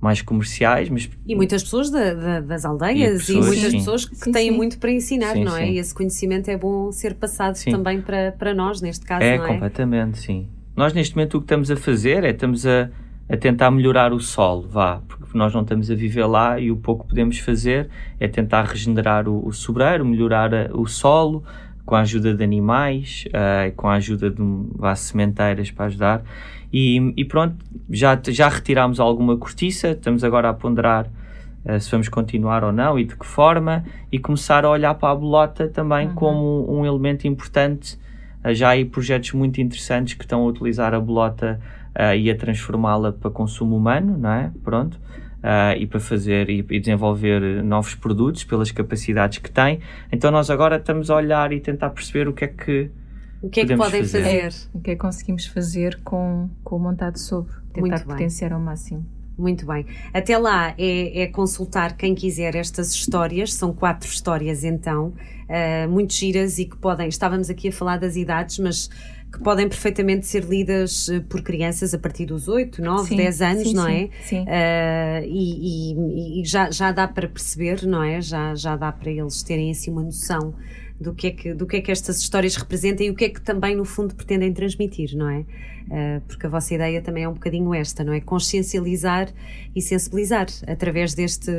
mais 0.00 0.22
comerciais, 0.22 0.88
mas... 0.88 1.10
E 1.26 1.34
muitas 1.34 1.62
pessoas 1.62 1.90
da, 1.90 2.14
da, 2.14 2.40
das 2.40 2.64
aldeias 2.64 3.22
e, 3.22 3.26
pessoas, 3.26 3.46
e 3.46 3.48
muitas 3.48 3.70
sim. 3.70 3.78
pessoas 3.78 4.04
que 4.04 4.16
sim, 4.16 4.32
têm 4.32 4.50
sim. 4.50 4.56
muito 4.56 4.78
para 4.78 4.90
ensinar, 4.90 5.34
não 5.36 5.56
é? 5.56 5.70
E 5.70 5.78
esse 5.78 5.94
conhecimento 5.94 6.48
é 6.48 6.56
bom 6.56 6.92
ser 6.92 7.14
passado 7.14 7.58
também 7.64 8.00
para, 8.00 8.32
para 8.32 8.54
nós, 8.54 8.80
neste 8.80 9.04
caso, 9.04 9.24
é, 9.24 9.38
não 9.38 9.44
é? 9.44 9.48
completamente, 9.48 10.18
sim. 10.18 10.48
Nós 10.76 10.92
neste 10.92 11.16
momento 11.16 11.38
o 11.38 11.40
que 11.40 11.44
estamos 11.44 11.70
a 11.70 11.76
fazer 11.76 12.22
é 12.22 12.30
estamos 12.30 12.66
a, 12.66 12.90
a 13.28 13.36
tentar 13.36 13.70
melhorar 13.70 14.12
o 14.12 14.20
solo, 14.20 14.68
vá, 14.68 15.00
porque 15.08 15.36
nós 15.36 15.52
não 15.52 15.62
estamos 15.62 15.90
a 15.90 15.94
viver 15.94 16.26
lá 16.26 16.60
e 16.60 16.70
o 16.70 16.76
pouco 16.76 17.04
que 17.04 17.10
podemos 17.10 17.38
fazer 17.38 17.88
é 18.20 18.28
tentar 18.28 18.64
regenerar 18.64 19.28
o, 19.28 19.46
o 19.46 19.52
sobreiro, 19.52 20.04
melhorar 20.04 20.54
a, 20.54 20.70
o 20.72 20.86
solo, 20.86 21.42
com 21.86 21.94
a 21.94 22.00
ajuda 22.00 22.34
de 22.34 22.42
animais, 22.42 23.24
uh, 23.28 23.72
com 23.76 23.88
a 23.88 23.94
ajuda 23.94 24.28
de 24.28 24.42
vá, 24.74 24.94
sementeiras 24.96 25.70
para 25.70 25.86
ajudar. 25.86 26.22
E, 26.72 27.14
e, 27.16 27.24
pronto, 27.24 27.64
já, 27.88 28.20
já 28.28 28.48
retirámos 28.48 28.98
alguma 28.98 29.36
cortiça, 29.36 29.90
estamos 29.90 30.24
agora 30.24 30.50
a 30.50 30.52
ponderar 30.52 31.06
uh, 31.64 31.80
se 31.80 31.88
vamos 31.88 32.08
continuar 32.08 32.64
ou 32.64 32.72
não 32.72 32.98
e 32.98 33.04
de 33.04 33.14
que 33.14 33.24
forma, 33.24 33.84
e 34.10 34.18
começar 34.18 34.64
a 34.64 34.70
olhar 34.70 34.94
para 34.94 35.12
a 35.12 35.14
bolota 35.14 35.68
também 35.68 36.08
uhum. 36.08 36.14
como 36.14 36.80
um 36.80 36.84
elemento 36.84 37.28
importante. 37.28 37.96
Uh, 38.44 38.52
já 38.52 38.68
há 38.68 38.70
aí 38.72 38.84
projetos 38.84 39.32
muito 39.32 39.60
interessantes 39.60 40.14
que 40.14 40.24
estão 40.24 40.42
a 40.42 40.46
utilizar 40.46 40.92
a 40.92 41.00
bolota 41.00 41.60
e 42.14 42.30
a 42.30 42.36
transformá-la 42.36 43.10
para 43.10 43.30
consumo 43.30 43.74
humano, 43.74 44.18
não 44.18 44.30
é? 44.30 44.52
Pronto 44.62 45.00
uh, 45.46 45.78
e 45.78 45.86
para 45.86 46.00
fazer 46.00 46.50
e, 46.50 46.58
e, 46.68 46.80
desenvolver 46.80 47.62
novos 47.62 47.94
produtos 47.94 48.42
pelas 48.42 48.72
capacidades 48.72 49.38
que 49.38 49.50
tem. 49.50 49.80
Então 50.10 50.30
nós 50.30 50.50
agora 50.50 50.76
estamos 50.76 51.08
a 51.08 51.16
olhar 51.16 51.52
e 51.52 51.60
tentar 51.60 51.90
perceber 51.90 52.26
o 52.26 52.32
que 52.32 52.44
é 52.44 52.48
que 52.48 52.90
o 53.42 53.48
que 53.48 53.60
é 53.60 53.66
que 53.66 53.76
podem 53.76 54.02
fazer? 54.02 54.22
fazer? 54.22 54.36
É, 54.36 54.48
o 54.74 54.80
que 54.80 54.90
é 54.90 54.94
que 54.94 55.00
conseguimos 55.00 55.46
fazer 55.46 56.00
com, 56.02 56.50
com 56.64 56.76
o 56.76 56.78
montado 56.80 57.18
sobre, 57.18 57.52
tentar 57.72 57.80
Muito 57.80 58.04
potenciar 58.06 58.48
bem. 58.48 58.56
ao 58.56 58.60
máximo. 58.60 59.06
Muito 59.38 59.66
bem. 59.66 59.84
Até 60.14 60.38
lá 60.38 60.74
é, 60.78 61.22
é, 61.22 61.26
consultar 61.26 61.94
quem 61.96 62.14
quiser 62.14 62.56
estas 62.56 62.92
histórias, 62.92 63.52
são 63.52 63.72
quatro 63.72 64.08
histórias 64.08 64.64
então, 64.64 65.08
uh, 65.08 65.88
muito 65.90 66.14
giras 66.14 66.58
e 66.58 66.64
que 66.64 66.76
podem. 66.76 67.08
Estávamos 67.08 67.50
aqui 67.50 67.68
a 67.68 67.72
falar 67.72 67.98
das 67.98 68.16
idades, 68.16 68.58
mas 68.58 68.88
que 69.36 69.42
podem 69.42 69.68
perfeitamente 69.68 70.26
ser 70.26 70.44
lidas 70.44 71.10
eh, 71.10 71.20
por 71.20 71.42
crianças 71.42 71.92
a 71.92 71.98
partir 71.98 72.24
dos 72.24 72.48
8, 72.48 72.82
9, 72.82 73.08
sim, 73.08 73.16
10 73.16 73.42
anos, 73.42 73.68
sim, 73.68 73.74
não 73.74 73.86
é? 73.86 74.08
Sim. 74.24 74.42
Uh, 74.42 75.24
e, 75.26 75.75
e, 75.96 76.40
e 76.40 76.44
já, 76.44 76.70
já 76.70 76.92
dá 76.92 77.08
para 77.08 77.28
perceber, 77.28 77.86
não 77.86 78.02
é? 78.02 78.20
Já, 78.20 78.54
já 78.54 78.76
dá 78.76 78.92
para 78.92 79.10
eles 79.10 79.42
terem 79.42 79.70
assim 79.70 79.90
uma 79.90 80.02
noção 80.02 80.54
do 81.00 81.14
que, 81.14 81.26
é 81.26 81.30
que, 81.30 81.54
do 81.54 81.66
que 81.66 81.76
é 81.76 81.80
que 81.80 81.90
estas 81.90 82.18
histórias 82.20 82.56
representam 82.56 83.06
e 83.06 83.10
o 83.10 83.14
que 83.14 83.26
é 83.26 83.28
que 83.28 83.40
também, 83.40 83.76
no 83.76 83.84
fundo, 83.84 84.14
pretendem 84.14 84.52
transmitir, 84.52 85.16
não 85.16 85.28
é? 85.28 85.40
Uh, 85.40 86.20
porque 86.26 86.46
a 86.46 86.48
vossa 86.48 86.74
ideia 86.74 87.00
também 87.00 87.24
é 87.24 87.28
um 87.28 87.34
bocadinho 87.34 87.72
esta, 87.72 88.02
não 88.02 88.12
é? 88.12 88.20
Consciencializar 88.20 89.32
e 89.74 89.80
sensibilizar 89.80 90.46
através 90.66 91.14
deste, 91.14 91.52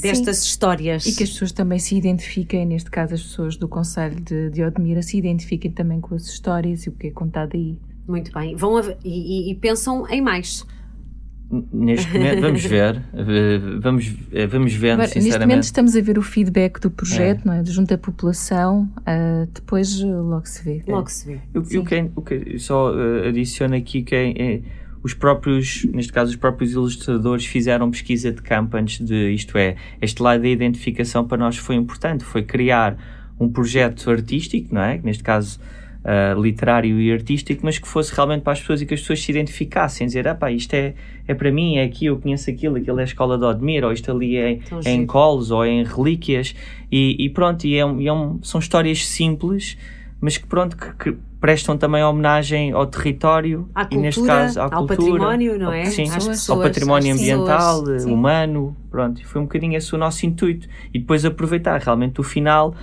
destas 0.00 0.38
Sim. 0.38 0.46
histórias. 0.46 1.06
E 1.06 1.16
que 1.16 1.24
as 1.24 1.30
pessoas 1.30 1.52
também 1.52 1.78
se 1.78 1.96
identifiquem, 1.96 2.66
neste 2.66 2.90
caso 2.90 3.14
as 3.14 3.22
pessoas 3.22 3.56
do 3.56 3.66
Conselho 3.66 4.20
de, 4.20 4.50
de 4.50 4.62
Odmira, 4.62 5.02
se 5.02 5.16
identifiquem 5.16 5.70
também 5.70 6.00
com 6.00 6.14
as 6.14 6.26
histórias 6.26 6.84
e 6.84 6.90
o 6.90 6.92
que 6.92 7.08
é 7.08 7.10
contado 7.10 7.56
aí. 7.56 7.78
Muito 8.06 8.30
bem. 8.32 8.54
Vão 8.54 8.76
a, 8.76 8.94
e, 9.04 9.50
e 9.50 9.54
pensam 9.56 10.06
em 10.08 10.20
mais 10.20 10.64
neste 11.50 12.12
momento, 12.12 12.40
vamos 12.40 12.64
ver, 12.64 13.02
vamos, 13.80 14.14
eh, 14.32 14.46
vamos 14.46 14.72
vendo, 14.74 14.94
Agora, 14.94 15.08
sinceramente. 15.08 15.24
Neste 15.24 15.46
momento 15.46 15.62
estamos 15.62 15.96
a 15.96 16.00
ver 16.00 16.18
o 16.18 16.22
feedback 16.22 16.80
do 16.80 16.90
projeto, 16.90 17.42
é. 17.42 17.44
não 17.44 17.52
é? 17.54 17.64
Junto 17.64 17.94
à 17.94 17.98
população, 17.98 18.90
uh, 19.00 19.48
depois 19.52 20.00
eh, 20.00 20.06
logo 20.06 20.46
se 20.46 20.64
vê. 20.64 20.82
Logo 20.86 21.08
se 21.08 21.26
vê. 21.26 21.38
O, 21.54 21.80
o, 21.80 21.84
que, 21.84 21.94
é, 21.94 22.10
o 22.14 22.22
que 22.22 22.58
só 22.58 22.92
uh, 22.92 23.28
adiciono 23.28 23.76
aqui 23.76 24.02
que 24.02 24.14
é, 24.14 24.30
é, 24.30 24.60
os 25.02 25.14
próprios, 25.14 25.84
neste 25.84 26.12
caso 26.12 26.30
os 26.30 26.36
próprios 26.36 26.72
ilustradores 26.72 27.46
fizeram 27.46 27.90
pesquisa 27.90 28.32
de 28.32 28.42
campo 28.42 28.76
antes 28.76 29.04
de, 29.04 29.30
isto 29.32 29.56
é, 29.56 29.76
este 30.02 30.20
lado 30.22 30.42
da 30.42 30.48
identificação 30.48 31.26
para 31.26 31.38
nós 31.38 31.56
foi 31.56 31.76
importante, 31.76 32.24
foi 32.24 32.42
criar 32.42 32.98
um 33.38 33.48
projeto 33.48 34.10
artístico, 34.10 34.74
não 34.74 34.82
é? 34.82 34.98
Neste 35.02 35.22
caso 35.22 35.60
uh, 36.06 36.40
literário 36.40 37.00
e 37.00 37.12
artístico, 37.12 37.62
mas 37.64 37.78
que 37.78 37.88
fosse 37.88 38.14
realmente 38.14 38.42
para 38.42 38.52
as 38.52 38.60
pessoas 38.60 38.80
e 38.80 38.86
que 38.86 38.94
as 38.94 39.00
pessoas 39.00 39.20
se 39.22 39.30
identificassem, 39.32 40.06
dizer, 40.06 40.28
ah 40.28 40.52
isto 40.52 40.72
é, 40.74 40.94
é 41.26 41.34
para 41.34 41.50
mim, 41.50 41.76
é 41.76 41.82
aqui, 41.82 42.06
eu 42.06 42.16
conheço 42.18 42.48
aquilo, 42.48 42.76
aquilo 42.76 42.98
é 43.00 43.02
a 43.02 43.04
escola 43.04 43.36
de 43.36 43.44
Odmir, 43.44 43.84
ou 43.84 43.92
isto 43.92 44.10
ali 44.10 44.36
é, 44.36 44.60
é 44.84 44.92
em 44.92 45.04
Coles, 45.06 45.50
ou 45.50 45.64
é 45.64 45.68
em 45.70 45.82
Relíquias, 45.84 46.54
e, 46.90 47.16
e 47.24 47.28
pronto, 47.30 47.64
e, 47.66 47.74
é, 47.74 47.84
e 47.98 48.06
é 48.06 48.12
um, 48.12 48.40
são 48.42 48.60
histórias 48.60 49.04
simples, 49.06 49.76
mas 50.20 50.38
que 50.38 50.46
pronto, 50.46 50.76
que, 50.76 50.92
que 50.94 51.18
prestam 51.40 51.76
também 51.76 52.02
homenagem 52.02 52.72
ao 52.72 52.86
território 52.86 53.68
À 53.74 53.86
e 53.90 53.96
neste 53.98 54.22
caso 54.24 54.58
à 54.60 54.64
ao 54.64 54.70
cultura, 54.86 54.96
património, 54.96 55.58
não 55.58 55.66
ao- 55.66 55.72
é? 55.74 55.84
Sim, 55.84 56.04
Às 56.04 56.24
ao 56.24 56.30
pessoas, 56.30 56.62
património 56.62 57.12
ambiental, 57.12 57.80
pessoas, 57.82 58.04
humano, 58.06 58.76
pronto, 58.90 59.24
foi 59.26 59.40
um 59.42 59.44
bocadinho 59.44 59.76
esse 59.76 59.94
o 59.94 59.98
nosso 59.98 60.24
intuito. 60.24 60.66
E 60.94 60.98
depois 60.98 61.24
aproveitar 61.24 61.78
realmente 61.80 62.18
o 62.20 62.24
final 62.24 62.74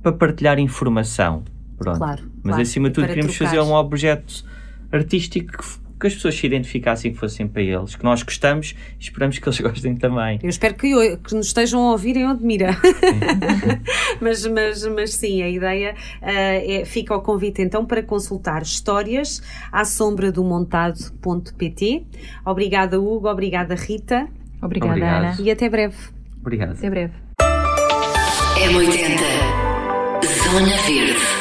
para 0.00 0.12
partilhar 0.12 0.58
informação, 0.60 1.42
pronto. 1.78 1.98
Claro, 1.98 2.22
Mas 2.36 2.42
claro. 2.42 2.62
acima 2.62 2.88
de 2.88 2.94
tudo 2.94 3.06
queríamos 3.06 3.36
trocar. 3.36 3.54
fazer 3.56 3.62
um 3.62 3.74
objeto 3.74 4.44
artístico 4.92 5.52
que, 5.58 5.64
que 6.00 6.06
as 6.06 6.14
pessoas 6.14 6.34
se 6.36 6.46
identificassem 6.46 7.12
que 7.12 7.18
fossem 7.18 7.46
para 7.46 7.62
eles, 7.62 7.96
que 7.96 8.04
nós 8.04 8.22
gostamos 8.22 8.74
e 8.98 9.02
esperamos 9.02 9.38
que 9.38 9.48
eles 9.48 9.60
gostem 9.60 9.96
também. 9.96 10.38
Eu 10.42 10.48
espero 10.48 10.74
que, 10.74 11.16
que 11.16 11.34
nos 11.34 11.46
estejam 11.46 11.80
a 11.88 11.92
ouvir 11.92 12.16
em 12.16 12.28
Odmira. 12.28 12.76
mas, 14.20 14.46
mas, 14.46 14.86
mas 14.86 15.14
sim, 15.14 15.42
a 15.42 15.48
ideia 15.48 15.94
ah, 16.22 16.30
é, 16.30 16.84
fica 16.84 17.14
ao 17.14 17.22
convite 17.22 17.62
então 17.62 17.84
para 17.84 18.02
consultar 18.02 18.62
histórias 18.62 19.42
à 19.72 19.84
sombra 19.84 20.30
do 20.32 20.44
montado.pt. 20.44 22.04
Obrigada, 22.44 23.00
Hugo. 23.00 23.28
Obrigada, 23.28 23.74
Rita. 23.74 24.28
Obrigada, 24.60 24.92
Obrigado. 24.92 25.24
Ana. 25.24 25.36
E 25.40 25.50
até 25.50 25.68
breve. 25.68 25.96
Obrigado. 26.40 26.72
Até 26.72 26.90
breve. 26.90 27.12
M80 28.58 29.68
Zona 30.50 30.76
Verde 30.86 31.37